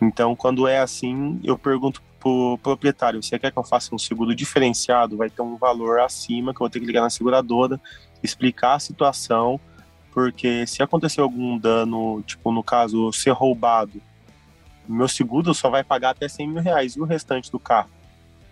[0.00, 4.34] Então, quando é assim, eu pergunto pro proprietário, você quer que eu faça um seguro
[4.34, 5.16] diferenciado?
[5.16, 7.80] Vai ter um valor acima que eu vou ter que ligar na seguradora,
[8.22, 9.60] explicar a situação,
[10.12, 14.00] porque se acontecer algum dano, tipo, no caso, ser roubado,
[14.88, 17.90] meu seguro só vai pagar até 100 mil reais e o restante do carro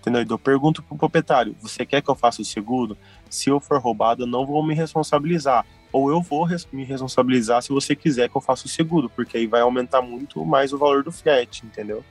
[0.06, 0.26] Entendeu?
[0.28, 2.96] Eu pergunto pro proprietário: você quer que eu faça o seguro?
[3.30, 5.64] Se eu for roubado, eu não vou me responsabilizar.
[5.90, 9.46] Ou eu vou me responsabilizar se você quiser que eu faça o seguro, porque aí
[9.46, 12.04] vai aumentar muito mais o valor do frete, entendeu?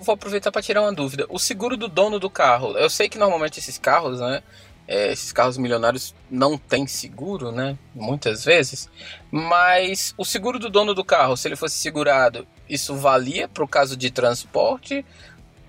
[0.00, 1.26] Vou aproveitar para tirar uma dúvida.
[1.28, 4.42] O seguro do dono do carro, eu sei que normalmente esses carros, né?
[4.88, 7.78] É, esses carros milionários não têm seguro, né?
[7.94, 8.90] Muitas vezes.
[9.30, 13.68] Mas o seguro do dono do carro, se ele fosse segurado, isso valia para o
[13.68, 15.04] caso de transporte?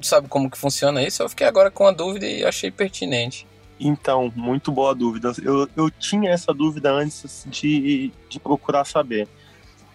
[0.07, 1.23] Sabe como que funciona isso?
[1.23, 3.47] Eu fiquei agora com a dúvida e achei pertinente.
[3.79, 5.31] Então, muito boa dúvida.
[5.43, 9.27] Eu, eu tinha essa dúvida antes de, de procurar saber.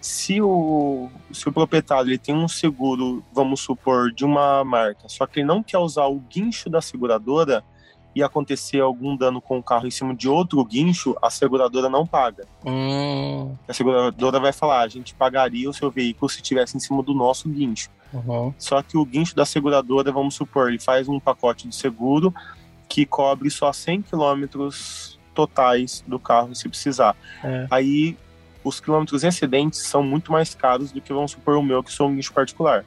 [0.00, 5.26] se o, se o proprietário ele tem um seguro, vamos supor, de uma marca, só
[5.26, 7.64] que ele não quer usar o guincho da seguradora
[8.14, 12.06] e acontecer algum dano com o carro em cima de outro guincho, a seguradora não
[12.06, 12.46] paga.
[12.64, 13.54] Hum.
[13.66, 17.14] A seguradora vai falar, a gente pagaria o seu veículo se estivesse em cima do
[17.14, 17.90] nosso guincho.
[18.12, 18.54] Uhum.
[18.58, 22.34] Só que o guincho da seguradora, vamos supor, ele faz um pacote de seguro
[22.88, 27.14] que cobre só 100 quilômetros totais do carro se precisar.
[27.44, 27.66] É.
[27.70, 28.16] Aí
[28.64, 32.08] os quilômetros excedentes são muito mais caros do que, vamos supor, o meu, que sou
[32.08, 32.84] um guincho particular.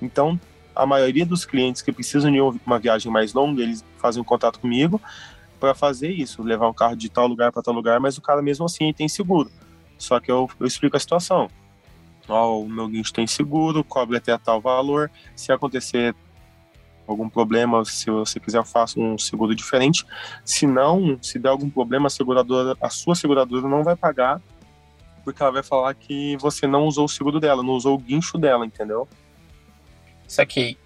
[0.00, 0.40] Então,
[0.74, 4.58] a maioria dos clientes que precisam de uma viagem mais longa, eles fazem um contato
[4.60, 5.00] comigo
[5.58, 8.40] para fazer isso, levar um carro de tal lugar para tal lugar, mas o cara
[8.40, 9.50] mesmo assim tem seguro.
[9.98, 11.50] Só que eu, eu explico a situação.
[12.30, 15.10] Ó, o meu guincho tem seguro, cobre até tal valor.
[15.34, 16.14] Se acontecer
[17.06, 20.06] algum problema, se você quiser, eu faço um seguro diferente.
[20.44, 24.40] Se não, se der algum problema, a seguradora, a sua seguradora não vai pagar
[25.24, 28.38] porque ela vai falar que você não usou o seguro dela, não usou o guincho
[28.38, 29.08] dela, entendeu?
[30.26, 30.76] Isso aqui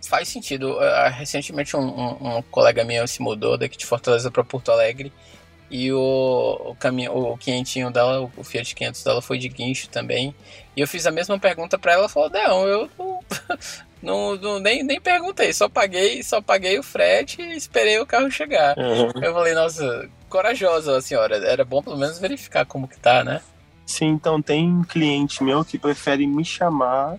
[0.00, 0.72] faz sentido.
[0.72, 5.12] Uh, recentemente um, um, um, colega meu se mudou daqui de Fortaleza para Porto Alegre
[5.72, 10.34] e o, o caminho, o quinhentinho dela, o Fiat 500 dela foi de guincho também.
[10.76, 13.20] E eu fiz a mesma pergunta para ela, ela falou: "Não, eu não,
[14.02, 18.30] não, não, nem, nem perguntei, só paguei, só paguei o frete e esperei o carro
[18.30, 18.76] chegar".
[18.76, 19.22] Uhum.
[19.22, 23.40] Eu falei: "Nossa, corajosa a senhora, era bom pelo menos verificar como que tá, né?"
[23.86, 27.16] Sim, então tem cliente meu que prefere me chamar,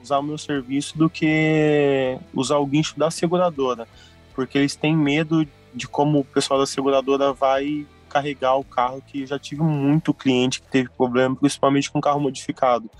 [0.00, 3.88] usar o meu serviço, do que usar o guincho da seguradora.
[4.32, 7.84] Porque eles têm medo de como o pessoal da seguradora vai
[8.16, 12.90] carregar o carro, que já tive muito cliente que teve problema, principalmente com carro modificado.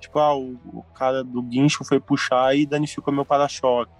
[0.00, 3.92] Tipo, ah, o, o cara do guincho foi puxar e danificou meu para-choque.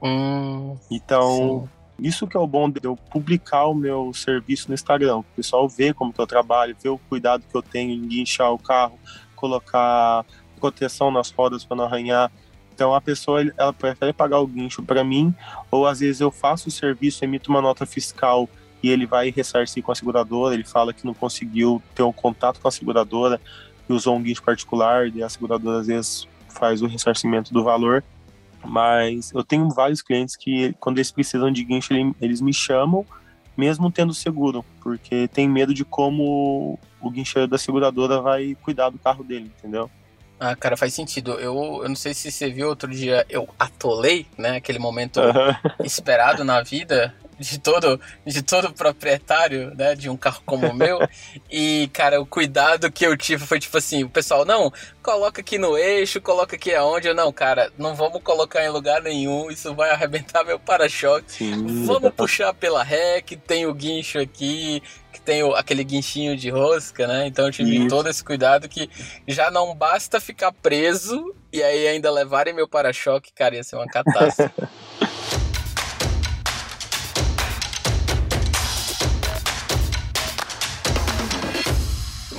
[0.00, 2.06] Hum, Então, sim.
[2.06, 5.18] isso que é o bom de eu publicar o meu serviço no Instagram.
[5.18, 8.52] O pessoal vê como que eu trabalho, vê o cuidado que eu tenho em guinchar
[8.52, 8.98] o carro,
[9.34, 10.24] colocar
[10.60, 12.30] proteção nas rodas para não arranhar.
[12.72, 15.34] Então a pessoa ela prefere pagar o guincho para mim,
[15.70, 18.48] ou às vezes eu faço o serviço, emito uma nota fiscal
[18.84, 22.60] e ele vai ressarcir com a seguradora, ele fala que não conseguiu ter um contato
[22.60, 23.40] com a seguradora
[23.88, 28.04] e usou um guincho particular, e a seguradora às vezes faz o ressarcimento do valor.
[28.62, 33.06] Mas eu tenho vários clientes que, quando eles precisam de guincho, eles me chamam,
[33.56, 38.98] mesmo tendo seguro, porque tem medo de como o guincheiro da seguradora vai cuidar do
[38.98, 39.90] carro dele, entendeu?
[40.40, 41.32] Ah, cara, faz sentido.
[41.32, 44.56] Eu, eu não sei se você viu outro dia, eu atolei, né?
[44.56, 45.84] Aquele momento Uhum.
[45.84, 49.94] esperado na vida de todo, de todo proprietário, né?
[49.94, 50.98] De um carro como o meu.
[51.50, 55.58] E, cara, o cuidado que eu tive foi tipo assim: o pessoal, não, coloca aqui
[55.58, 57.08] no eixo, coloca aqui aonde.
[57.08, 61.52] Eu, não, cara, não vamos colocar em lugar nenhum, isso vai arrebentar meu para-choque.
[61.86, 66.50] Vamos puxar pela ré, que tem o guincho aqui, que tem o, aquele guinchinho de
[66.50, 67.26] rosca, né?
[67.26, 67.88] Então eu tive Isso.
[67.88, 68.90] todo esse cuidado que
[69.26, 73.86] já não basta ficar preso e aí ainda levarem meu para-choque, cara, ia ser uma
[73.88, 74.52] catástrofe.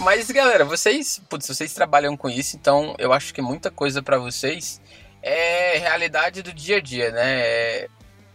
[0.06, 4.20] Mas galera, vocês, putz, vocês trabalham com isso, então eu acho que muita coisa pra
[4.20, 4.80] vocês
[5.20, 7.40] é realidade do dia a dia, né?
[7.42, 7.88] É-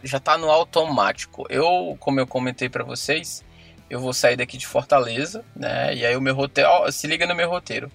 [0.02, 1.46] já tá no automático.
[1.48, 3.44] Eu, como eu comentei pra vocês,
[3.88, 5.94] eu vou sair daqui de Fortaleza, né?
[5.94, 7.88] E aí o meu roteiro, ó, se liga no meu roteiro.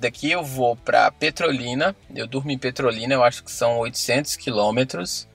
[0.00, 5.28] Daqui eu vou pra Petrolina, eu durmo em Petrolina, eu acho que são 800 quilômetros.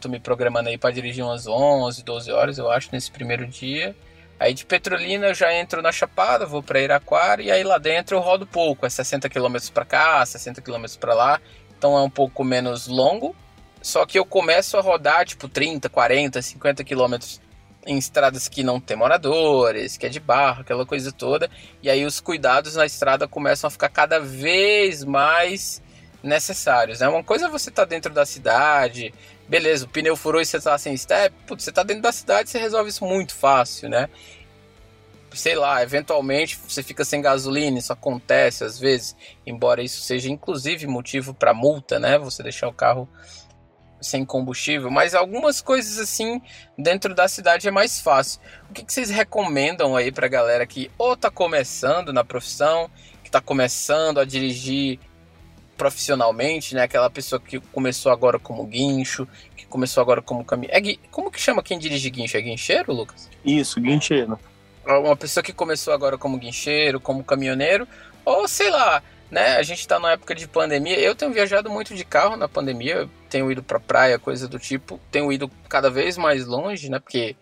[0.00, 3.94] Tô me programando aí pra dirigir umas 11, 12 horas, eu acho, nesse primeiro dia.
[4.38, 8.16] Aí de Petrolina eu já entro na Chapada, vou pra Iraquara e aí lá dentro
[8.16, 11.40] eu rodo pouco, é 60 km pra cá, 60 km pra lá.
[11.78, 13.34] Então é um pouco menos longo.
[13.82, 17.40] Só que eu começo a rodar tipo 30, 40, 50 quilômetros
[17.86, 21.48] em estradas que não tem moradores, que é de barro, aquela coisa toda.
[21.82, 25.80] E aí os cuidados na estrada começam a ficar cada vez mais
[26.22, 27.00] necessários.
[27.00, 27.08] Né?
[27.08, 29.14] Uma coisa é você tá dentro da cidade,
[29.48, 32.50] beleza, o pneu furou e você tá sem step, putz, você tá dentro da cidade,
[32.50, 34.08] você resolve isso muito fácil, né?
[35.32, 39.14] Sei lá, eventualmente você fica sem gasolina, isso acontece às vezes,
[39.46, 42.18] embora isso seja inclusive motivo para multa, né?
[42.18, 43.08] Você deixar o carro
[44.00, 46.40] sem combustível, mas algumas coisas assim
[46.78, 48.40] dentro da cidade é mais fácil.
[48.70, 52.90] O que, que vocês recomendam aí pra galera que ou tá começando na profissão,
[53.22, 54.98] que tá começando a dirigir
[55.76, 56.82] profissionalmente, né?
[56.82, 60.70] Aquela pessoa que começou agora como guincho, que começou agora como caminho.
[60.72, 62.36] É, como que chama quem dirige guincho?
[62.36, 63.28] É guincheiro, Lucas?
[63.44, 64.38] Isso, guincheiro.
[64.86, 67.88] Uma pessoa que começou agora como guincheiro, como caminhoneiro,
[68.24, 69.56] ou sei lá, né?
[69.56, 70.98] A gente tá numa época de pandemia.
[71.00, 75.00] Eu tenho viajado muito de carro na pandemia, tenho ido pra praia, coisa do tipo,
[75.10, 77.00] tenho ido cada vez mais longe, né?
[77.00, 77.34] Porque,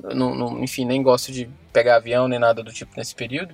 [0.00, 3.52] não, não- enfim, nem gosto de pegar avião nem nada do tipo nesse período.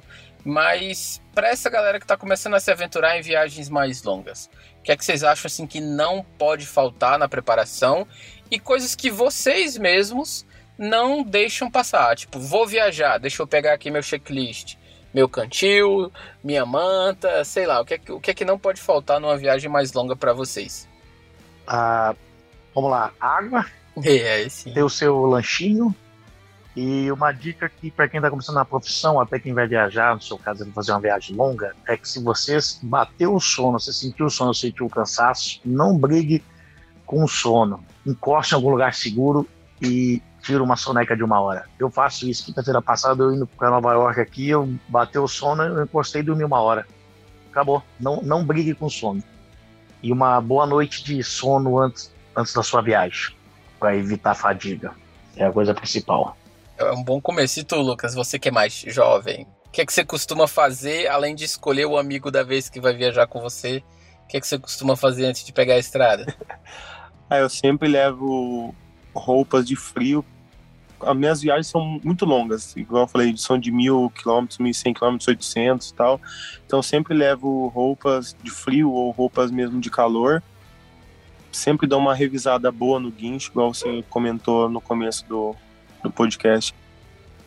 [0.49, 4.83] Mas para essa galera que está começando a se aventurar em viagens mais longas, o
[4.83, 8.09] que é que vocês acham assim que não pode faltar na preparação
[8.51, 10.47] e coisas que vocês mesmos
[10.79, 12.17] não deixam passar?
[12.17, 14.77] Tipo, vou viajar, deixa eu pegar aqui meu checklist,
[15.13, 16.11] meu cantil,
[16.43, 19.21] minha manta, sei lá, o que é que, o que, é que não pode faltar
[19.21, 20.89] numa viagem mais longa para vocês?
[21.67, 22.15] Ah,
[22.75, 23.67] vamos lá, água,
[24.03, 24.73] é, sim.
[24.73, 25.95] ter o seu lanchinho,
[26.81, 30.23] e uma dica que para quem está começando na profissão, até quem vai viajar, no
[30.23, 34.27] seu caso, fazer uma viagem longa, é que se você bateu o sono, você sentiu
[34.27, 36.41] o sono, sentiu o cansaço, não brigue
[37.05, 37.85] com o sono.
[38.07, 39.45] Encoste em algum lugar seguro
[39.83, 41.65] e tira uma soneca de uma hora.
[41.81, 42.45] Eu faço isso.
[42.45, 46.25] Quinta-feira passada, eu indo para Nova York aqui, eu bateu o sono, eu encostei e
[46.25, 46.87] dormi uma hora.
[47.51, 47.83] Acabou.
[47.99, 49.21] Não, não brigue com o sono.
[50.01, 53.35] E uma boa noite de sono antes, antes da sua viagem,
[53.81, 54.93] para evitar fadiga.
[55.37, 56.38] É a coisa principal.
[56.79, 57.59] É um bom começo.
[57.59, 61.09] E tu, Lucas, você que é mais jovem, o que é que você costuma fazer,
[61.09, 63.83] além de escolher o amigo da vez que vai viajar com você?
[64.25, 66.25] O que é que você costuma fazer antes de pegar a estrada?
[67.29, 68.75] ah, eu sempre levo
[69.15, 70.25] roupas de frio.
[71.01, 74.95] As minhas viagens são muito longas, igual eu falei, são de mil quilômetros, mil cem
[74.95, 76.21] quilômetros, oitocentos e tal.
[76.65, 80.43] Então sempre levo roupas de frio ou roupas mesmo de calor.
[81.51, 85.57] Sempre dou uma revisada boa no guincho, igual você comentou no começo do,
[86.09, 86.75] do podcast,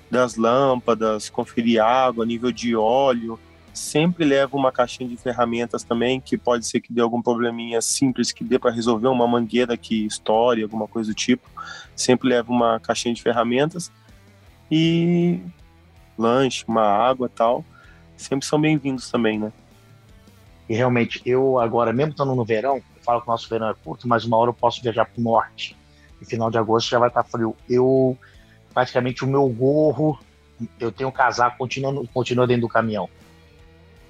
[0.09, 3.39] das lâmpadas, conferir água, nível de óleo.
[3.73, 8.31] Sempre levo uma caixinha de ferramentas também, que pode ser que dê algum probleminha simples
[8.31, 11.47] que dê para resolver, uma mangueira que estoure, alguma coisa do tipo.
[11.95, 13.91] Sempre levo uma caixinha de ferramentas
[14.69, 15.39] e
[16.17, 17.63] lanche, uma água tal.
[18.17, 19.53] Sempre são bem-vindos também, né?
[20.67, 23.73] E realmente, eu agora, mesmo estando no verão, eu falo que o nosso verão é
[23.73, 25.77] curto, mas uma hora eu posso viajar para o norte.
[26.21, 27.55] E final de agosto já vai estar frio.
[27.69, 28.17] Eu
[28.73, 30.19] praticamente o meu gorro,
[30.79, 33.09] eu tenho casaco continua, continua dentro do caminhão.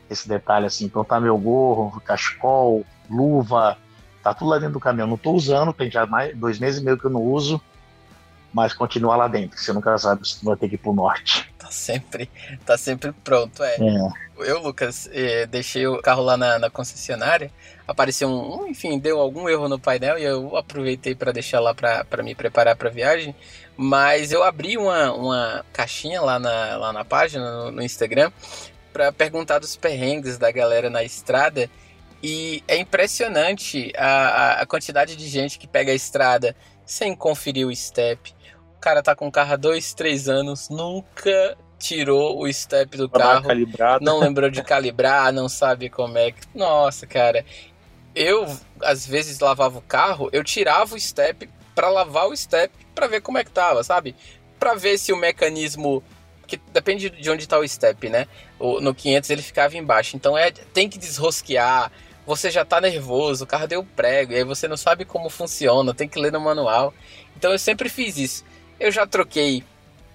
[0.10, 3.78] Esse detalhe assim, então tá meu gorro, cachecol, luva,
[4.21, 5.08] tá tudo lá dentro do caminhão.
[5.08, 7.62] Não tô usando, tem já mais dois meses e meio que eu não uso,
[8.54, 9.58] mas continua lá dentro.
[9.58, 11.50] Você nunca sabe se vai ter que ir pro norte.
[11.62, 12.30] Tá sempre,
[12.65, 13.78] tá sempre pronto, é.
[13.78, 14.10] é.
[14.39, 17.50] Eu, Lucas, eh, deixei o carro lá na, na concessionária,
[17.88, 22.24] apareceu um, enfim, deu algum erro no painel e eu aproveitei para deixar lá para
[22.24, 23.36] me preparar para viagem.
[23.78, 28.32] Mas eu abri uma, uma caixinha lá na, lá na página, no, no Instagram,
[28.94, 31.70] para perguntar dos perrengues da galera na estrada.
[32.24, 36.56] E é impressionante a, a quantidade de gente que pega a estrada
[36.86, 38.34] sem conferir o step.
[38.78, 43.10] O cara tá com o carro há dois, três anos, nunca tirou o step do
[43.10, 43.48] carro,
[44.02, 46.42] não lembrou de calibrar, não sabe como é que.
[46.54, 47.44] Nossa, cara.
[48.14, 48.46] Eu,
[48.84, 53.22] às vezes, lavava o carro, eu tirava o step para lavar o step para ver
[53.22, 54.16] como é que tava, sabe?
[54.60, 56.04] Para ver se o mecanismo
[56.48, 58.28] que depende de onde tá o step, né?
[58.60, 61.92] O, no 500 ele ficava embaixo, então é tem que desrosquear.
[62.26, 65.94] Você já tá nervoso, o carro deu prego, e aí você não sabe como funciona,
[65.94, 66.94] tem que ler no manual.
[67.36, 68.46] Então eu sempre fiz isso.
[68.80, 69.64] Eu já troquei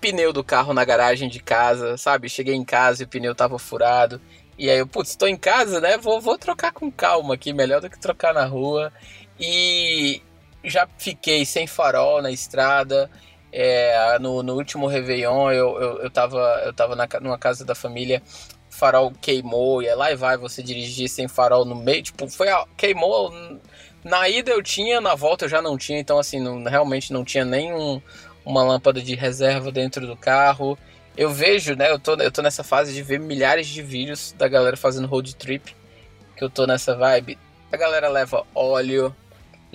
[0.00, 2.28] pneu do carro na garagem de casa, sabe?
[2.28, 4.20] Cheguei em casa e o pneu tava furado.
[4.58, 5.98] E aí eu, putz, estou em casa, né?
[5.98, 8.92] Vou, vou trocar com calma aqui, melhor do que trocar na rua.
[9.38, 10.22] E
[10.66, 13.10] já fiquei sem farol na estrada.
[13.52, 17.74] É, no, no, último Réveillon eu, eu, eu tava, eu tava na, numa casa da
[17.74, 18.22] família,
[18.68, 22.48] farol queimou, e é lá e vai você dirigir sem farol no meio, tipo, foi
[22.76, 23.32] queimou.
[24.04, 27.24] Na ida eu tinha, na volta eu já não tinha, então assim, não, realmente não
[27.24, 28.00] tinha nem um,
[28.44, 30.78] uma lâmpada de reserva dentro do carro.
[31.16, 34.46] Eu vejo, né, eu tô, eu tô nessa fase de ver milhares de vídeos da
[34.48, 35.74] galera fazendo road trip,
[36.36, 37.38] que eu tô nessa vibe.
[37.72, 39.16] A galera leva óleo,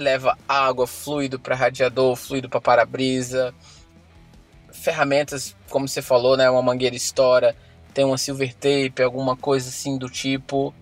[0.02, 3.54] leva água, fluido para radiador, fluido para para-brisa,
[4.72, 7.56] ferramentas, como você falou, né, uma mangueira estoura,
[7.94, 10.74] tem uma silver tape, alguma coisa assim do tipo.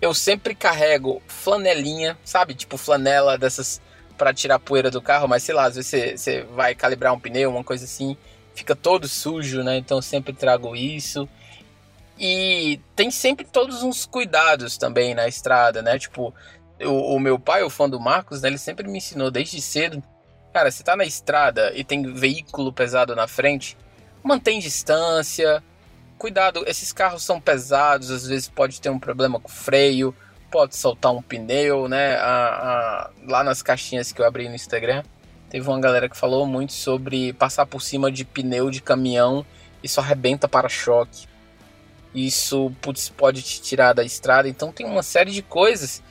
[0.00, 2.54] Eu sempre carrego flanelinha, sabe?
[2.54, 3.80] Tipo flanela dessas
[4.16, 7.18] para tirar poeira do carro, mas sei lá, às vezes você, você vai calibrar um
[7.18, 8.16] pneu, uma coisa assim,
[8.54, 9.76] fica todo sujo, né?
[9.76, 11.28] Então sempre trago isso.
[12.18, 15.98] E tem sempre todos uns cuidados também na estrada, né?
[15.98, 16.32] Tipo,
[16.84, 20.02] o, o, meu pai, o fã do Marcos, né, ele sempre me ensinou desde cedo.
[20.52, 23.76] Cara, se tá na estrada e tem veículo pesado na frente,
[24.22, 25.62] mantém distância.
[26.18, 30.14] Cuidado, esses carros são pesados, às vezes pode ter um problema com o freio,
[30.50, 32.16] pode soltar um pneu, né?
[32.16, 35.02] A, a, lá nas caixinhas que eu abri no Instagram,
[35.48, 39.44] teve uma galera que falou muito sobre passar por cima de pneu de caminhão
[39.82, 41.26] e só arrebenta para-choque.
[42.14, 44.48] Isso putz, pode te tirar da estrada.
[44.48, 46.02] Então tem uma série de coisas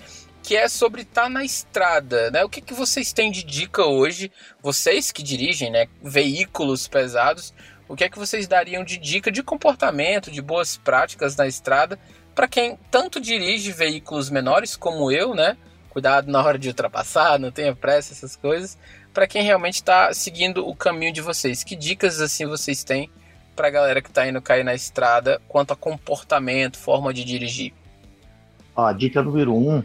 [0.43, 2.43] que é sobre estar tá na estrada, né?
[2.43, 4.31] O que, que vocês têm de dica hoje,
[4.61, 7.53] vocês que dirigem, né, veículos pesados,
[7.87, 11.99] o que é que vocês dariam de dica de comportamento, de boas práticas na estrada
[12.33, 15.57] para quem tanto dirige veículos menores como eu, né?
[15.89, 18.77] Cuidado na hora de ultrapassar, não tenha pressa, essas coisas.
[19.13, 23.09] Para quem realmente está seguindo o caminho de vocês, que dicas assim vocês têm
[23.55, 27.73] para a galera que está indo cair na estrada quanto a comportamento, forma de dirigir?
[28.73, 29.83] Ó, dica número um: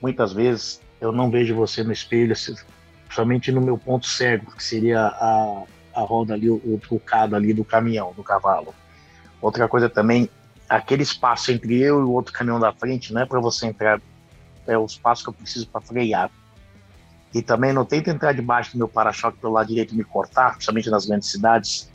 [0.00, 2.34] muitas vezes eu não vejo você no espelho,
[3.10, 7.52] somente no meu ponto cego, que seria a, a roda ali, o, o trucado ali
[7.52, 8.74] do caminhão, do cavalo.
[9.40, 10.28] Outra coisa também,
[10.68, 14.00] aquele espaço entre eu e o outro caminhão da frente, não é para você entrar,
[14.66, 16.30] é o espaço que eu preciso para frear.
[17.32, 20.52] E também não tenta entrar debaixo do meu para-choque pelo lado direito e me cortar,
[20.52, 21.90] principalmente nas grandes cidades,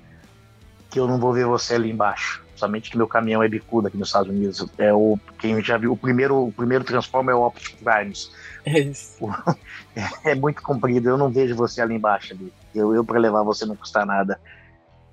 [0.89, 2.44] que eu não vou ver você ali embaixo.
[2.55, 4.65] Somente que meu caminhão é bicudo aqui nos Estados Unidos.
[4.77, 8.31] É o quem já viu o primeiro o primeiro Transformer é o Optimus Primes.
[9.95, 11.07] É, é muito comprido.
[11.07, 12.33] Eu não vejo você ali embaixo.
[12.33, 12.51] Ali.
[12.73, 14.37] Eu, eu para levar você não custa nada.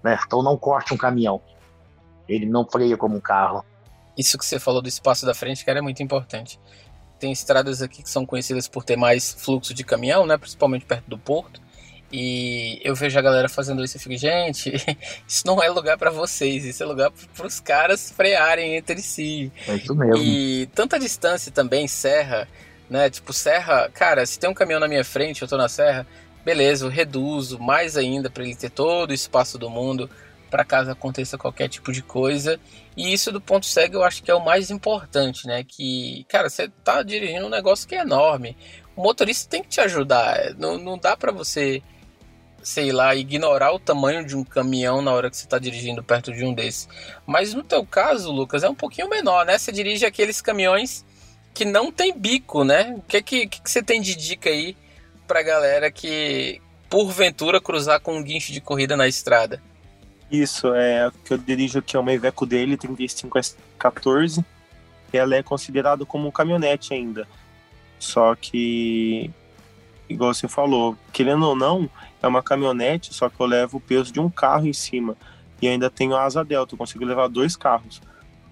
[0.03, 0.19] Né?
[0.27, 1.41] Então não corte um caminhão.
[2.29, 3.65] Ele não freia como um carro.
[4.19, 6.59] Isso que você falou do espaço da frente, cara, é muito importante.
[7.21, 10.37] Tem estradas aqui que são conhecidas por ter mais fluxo de caminhão, né?
[10.37, 11.61] Principalmente perto do porto.
[12.13, 14.71] E eu vejo a galera fazendo isso e fico, gente,
[15.27, 19.51] isso não é lugar para vocês, isso é lugar para os caras frearem entre si.
[19.67, 20.19] É isso mesmo.
[20.19, 22.47] E tanta distância também, serra,
[22.91, 23.09] né?
[23.09, 26.07] Tipo, serra, cara, se tem um caminhão na minha frente, eu tô na serra,
[26.45, 30.11] beleza, eu reduzo mais ainda para ele ter todo o espaço do mundo
[30.53, 32.61] para caso aconteça qualquer tipo de coisa.
[32.95, 35.65] E isso do ponto cego eu acho que é o mais importante, né?
[35.65, 38.55] Que, cara, você tá dirigindo um negócio que é enorme.
[38.95, 40.55] O motorista tem que te ajudar.
[40.59, 41.83] Não, não dá para você
[42.63, 46.33] sei lá, ignorar o tamanho de um caminhão na hora que você está dirigindo perto
[46.33, 46.89] de um desses.
[47.27, 49.59] Mas no teu caso, Lucas, é um pouquinho menor, né?
[49.59, 51.05] Você dirige aqueles caminhões
[51.53, 52.95] que não tem bico, né?
[52.97, 54.77] O que, que, que você tem de dica aí
[55.27, 59.61] pra galera que, porventura, cruzar com um guincho de corrida na estrada?
[60.31, 64.43] Isso, é que eu dirijo aqui é uma Iveco dele, 35S14.
[65.13, 67.29] Ela é considerada como um caminhonete ainda.
[67.99, 69.31] Só que,
[70.13, 71.89] igual você falou, querendo ou não,
[72.23, 75.17] é uma caminhonete, só que eu levo o peso de um carro em cima.
[75.61, 78.01] E ainda tenho a asa delta, eu consigo levar dois carros.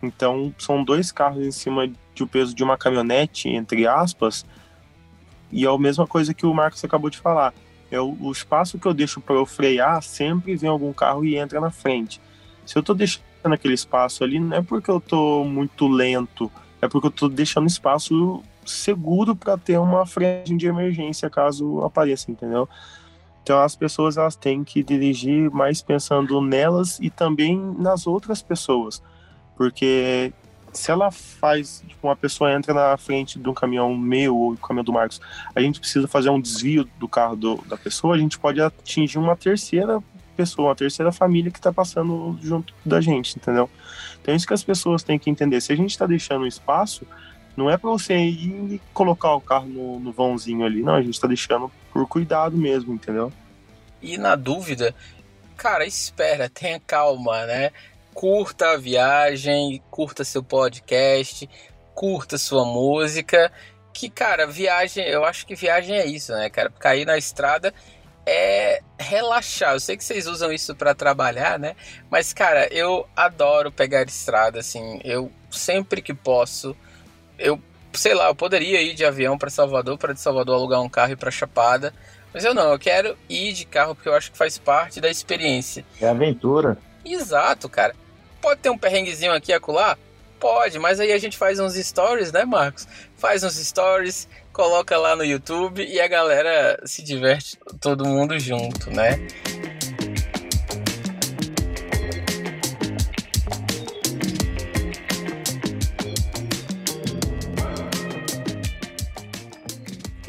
[0.03, 4.47] Então, são dois carros em cima de o peso de uma caminhonete, entre aspas.
[5.53, 7.53] E é a mesma coisa que o Marcos acabou de falar.
[7.91, 11.37] É o, o espaço que eu deixo para eu frear, sempre vem algum carro e
[11.37, 12.21] entra na frente.
[12.65, 13.21] Se eu estou deixando
[13.53, 16.51] aquele espaço ali, não é porque eu estou muito lento,
[16.81, 22.31] é porque eu estou deixando espaço seguro para ter uma frente de emergência caso apareça,
[22.31, 22.69] entendeu?
[23.43, 29.03] Então as pessoas elas têm que dirigir mais pensando nelas e também nas outras pessoas,
[29.57, 30.33] porque
[30.73, 34.61] se ela faz, tipo, uma pessoa entra na frente de um caminhão meu ou do
[34.61, 35.21] caminhão do Marcos,
[35.55, 39.19] a gente precisa fazer um desvio do carro do, da pessoa, a gente pode atingir
[39.19, 40.01] uma terceira
[40.37, 43.69] pessoa, uma terceira família que está passando junto da gente, entendeu?
[44.21, 45.61] Então é isso que as pessoas têm que entender.
[45.61, 47.07] Se a gente está deixando um espaço,
[47.57, 51.03] não é para você ir e colocar o carro no, no vãozinho ali, não, a
[51.03, 53.33] gente está deixando por cuidado mesmo, entendeu?
[54.03, 54.95] E na dúvida,
[55.57, 57.71] cara, espera, tenha calma, né?
[58.15, 61.49] Curta a viagem, curta seu podcast,
[61.95, 63.53] curta sua música.
[63.93, 66.71] Que, cara, viagem, eu acho que viagem é isso, né, cara?
[66.71, 67.75] Cair na estrada
[68.27, 69.75] é relaxar.
[69.75, 71.75] Eu sei que vocês usam isso para trabalhar, né?
[72.11, 75.01] Mas, cara, eu adoro pegar estrada, assim.
[75.05, 76.77] Eu sempre que posso,
[77.41, 77.61] eu
[77.93, 81.13] sei lá, eu poderia ir de avião para Salvador, para de Salvador alugar um carro
[81.13, 81.93] e para Chapada,
[82.33, 85.11] mas eu não, eu quero ir de carro porque eu acho que faz parte da
[85.11, 85.85] experiência.
[86.01, 86.79] É aventura.
[87.05, 87.95] Exato, cara.
[88.41, 89.99] Pode ter um perrenguezinho aqui e acolá?
[90.39, 92.87] Pode, mas aí a gente faz uns stories, né, Marcos?
[93.17, 98.91] Faz uns stories, coloca lá no YouTube e a galera se diverte todo mundo junto,
[98.91, 99.19] né?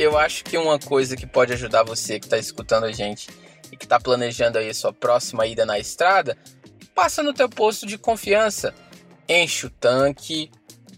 [0.02, 3.30] Eu acho que uma coisa que pode ajudar você que está escutando a gente
[3.72, 6.38] e que está planejando aí a sua próxima ida na estrada,
[6.96, 8.74] passa no teu posto de confiança,
[9.30, 10.52] enche o tanque,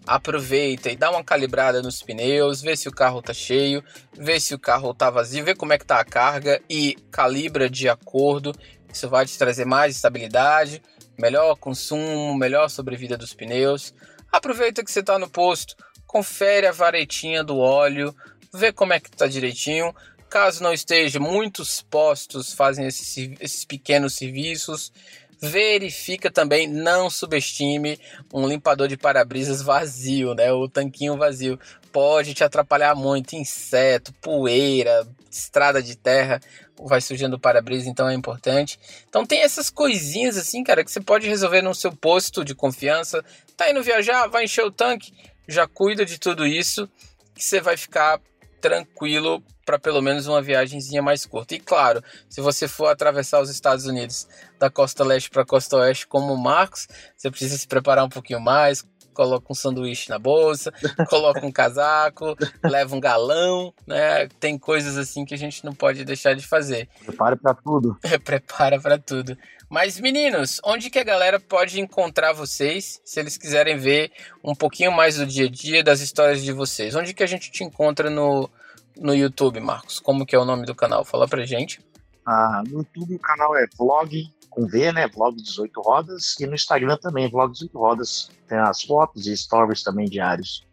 [0.07, 3.83] aproveita e dá uma calibrada nos pneus, vê se o carro tá cheio,
[4.17, 7.69] vê se o carro tá vazio, vê como é que tá a carga e calibra
[7.69, 8.53] de acordo.
[8.91, 10.81] Isso vai te trazer mais estabilidade,
[11.17, 13.93] melhor consumo, melhor sobrevida dos pneus.
[14.31, 15.75] Aproveita que você está no posto,
[16.07, 18.15] confere a varetinha do óleo,
[18.53, 19.93] vê como é que tá direitinho.
[20.29, 24.91] Caso não esteja, muitos postos fazem esses, esses pequenos serviços.
[25.39, 27.99] Verifica também, não subestime
[28.33, 30.51] um limpador de para-brisas vazio, né?
[30.53, 31.59] O tanquinho vazio
[31.91, 36.39] pode te atrapalhar muito, inseto, poeira, estrada de terra,
[36.79, 38.79] vai sujando o para-brisa, então é importante.
[39.07, 43.23] Então tem essas coisinhas assim, cara, que você pode resolver no seu posto de confiança.
[43.57, 45.13] Tá indo viajar, vai encher o tanque,
[45.47, 46.89] já cuida de tudo isso,
[47.35, 48.19] que você vai ficar
[48.63, 51.53] tranquilo para pelo menos uma viagemzinha mais curta.
[51.53, 54.25] E claro, se você for atravessar os Estados Unidos
[54.57, 58.09] da costa leste para a costa oeste como o Marcos, você precisa se preparar um
[58.09, 60.71] pouquinho mais, coloca um sanduíche na bolsa,
[61.09, 64.29] coloca um casaco, leva um galão, né?
[64.39, 66.87] Tem coisas assim que a gente não pode deixar de fazer.
[67.05, 67.97] Prepara para tudo.
[68.01, 69.37] É, prepara para tudo.
[69.73, 74.11] Mas meninos, onde que a galera pode encontrar vocês, se eles quiserem ver
[74.43, 76.93] um pouquinho mais do dia a dia, das histórias de vocês?
[76.93, 78.47] Onde que a gente te encontra no,
[78.95, 79.99] no YouTube, Marcos?
[79.99, 81.03] Como que é o nome do canal?
[81.03, 81.81] Fala pra gente.
[82.23, 85.07] Ah, no YouTube o canal é Vlog com V, né?
[85.07, 86.39] Vlog 18 Rodas.
[86.39, 88.29] E no Instagram também, Vlog 18 Rodas.
[88.47, 90.63] Tem as fotos e stories também diários.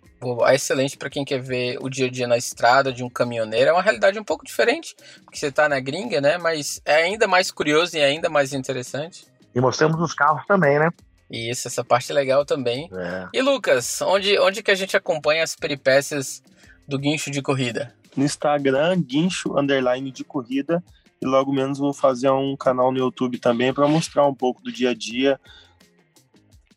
[0.47, 3.71] É excelente para quem quer ver o dia a dia na estrada de um caminhoneiro.
[3.71, 4.95] É uma realidade um pouco diferente,
[5.25, 6.37] porque você está na gringa, né?
[6.37, 9.27] Mas é ainda mais curioso e ainda mais interessante.
[9.55, 10.91] E mostramos os carros também, né?
[11.31, 12.91] Isso, essa parte é legal também.
[12.93, 13.29] É.
[13.33, 16.43] E Lucas, onde, onde que a gente acompanha as peripécias
[16.87, 17.95] do guincho de corrida?
[18.16, 20.83] No Instagram, guincho underline de corrida
[21.23, 24.73] e logo menos vou fazer um canal no YouTube também para mostrar um pouco do
[24.73, 25.39] dia a dia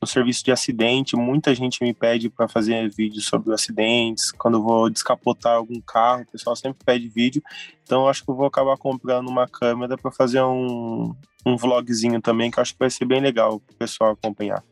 [0.04, 1.16] no serviço de acidente.
[1.16, 4.32] Muita gente me pede para fazer vídeos sobre acidentes.
[4.32, 7.41] Quando eu vou descapotar algum carro, o pessoal sempre pede vídeo.
[7.84, 12.51] Então acho que eu vou acabar comprando uma câmera para fazer um, um vlogzinho também,
[12.51, 14.64] que acho que vai ser bem legal o pessoal acompanhar.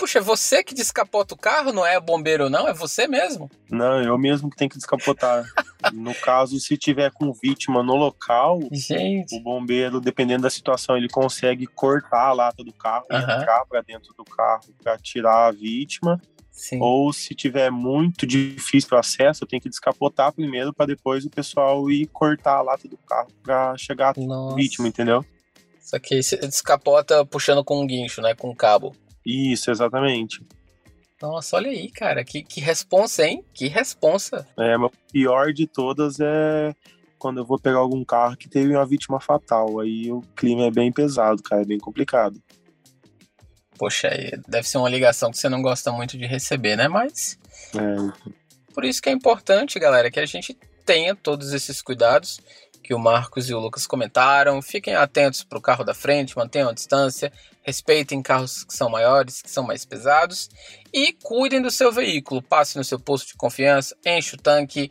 [0.00, 2.66] Puxa, é você que descapota o carro, não é bombeiro, não?
[2.66, 3.50] É você mesmo?
[3.70, 5.44] Não, eu mesmo que tenho que descapotar.
[5.92, 9.36] no caso, se tiver com vítima no local, Gente.
[9.36, 13.82] o bombeiro, dependendo da situação, ele consegue cortar a lata do carro e entrar para
[13.82, 16.18] dentro do carro para tirar a vítima.
[16.50, 16.80] Sim.
[16.80, 21.30] Ou se tiver muito difícil o acesso, eu tenho que descapotar primeiro para depois o
[21.30, 25.22] pessoal ir cortar a lata do carro para chegar a vítima, entendeu?
[25.78, 28.34] Só que você descapota puxando com um guincho, né?
[28.34, 28.96] Com um cabo.
[29.24, 30.44] Isso, exatamente.
[31.20, 32.24] Nossa, olha aí, cara.
[32.24, 33.44] Que, que responsa, hein?
[33.52, 34.46] Que responsa.
[34.58, 36.74] É, o pior de todas é
[37.18, 39.80] quando eu vou pegar algum carro que teve uma vítima fatal.
[39.80, 41.62] Aí o clima é bem pesado, cara.
[41.62, 42.42] É bem complicado.
[43.78, 44.10] Poxa,
[44.48, 46.88] deve ser uma ligação que você não gosta muito de receber, né?
[46.88, 47.38] Mas.
[47.74, 48.30] É.
[48.72, 50.56] Por isso que é importante, galera, que a gente
[50.86, 52.40] tenha todos esses cuidados
[52.90, 54.60] que o Marcos e o Lucas comentaram.
[54.60, 57.32] Fiquem atentos para o carro da frente, mantenham a distância,
[57.62, 60.50] respeitem carros que são maiores, que são mais pesados
[60.92, 62.42] e cuidem do seu veículo.
[62.42, 64.90] Passe no seu posto de confiança, enche o tanque,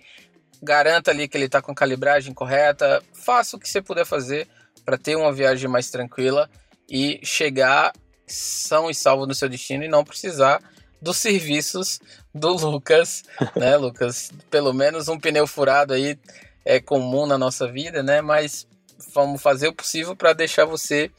[0.64, 4.48] garanta ali que ele está com a calibragem correta, faça o que você puder fazer
[4.86, 6.50] para ter uma viagem mais tranquila
[6.90, 7.92] e chegar
[8.26, 10.62] são e salvo no seu destino e não precisar
[11.02, 12.00] dos serviços
[12.34, 13.24] do Lucas,
[13.58, 14.32] né, Lucas?
[14.50, 16.18] Pelo menos um pneu furado aí
[16.66, 18.22] é comum na nossa vida, né?
[18.22, 18.68] Mas
[19.14, 21.12] vamos fazer o possível para deixar você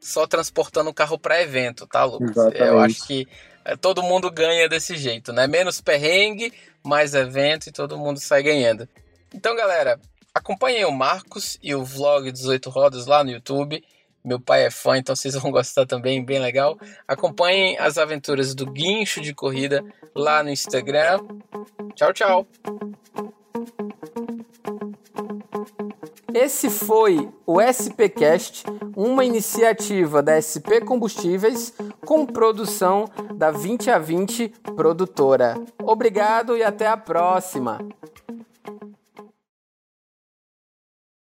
[0.00, 2.30] só transportando o carro para evento, tá, Lucas?
[2.30, 2.62] Exatamente.
[2.62, 3.28] Eu acho que
[3.64, 5.46] é, todo mundo ganha desse jeito, né?
[5.46, 8.88] Menos perrengue, mais evento e todo mundo sai ganhando.
[9.34, 10.00] Então, galera,
[10.34, 13.82] acompanhem o Marcos e o vlog 18 Rodas lá no YouTube.
[14.24, 16.78] Meu pai é fã, então vocês vão gostar também, bem legal.
[17.06, 19.84] Acompanhem as aventuras do Guincho de Corrida
[20.14, 21.20] lá no Instagram.
[21.94, 22.46] Tchau, tchau.
[26.32, 28.64] Esse foi o SPcast,
[28.96, 31.74] uma iniciativa da SP Combustíveis
[32.06, 35.60] com produção da 20 a 20 produtora.
[35.82, 37.78] Obrigado e até a próxima.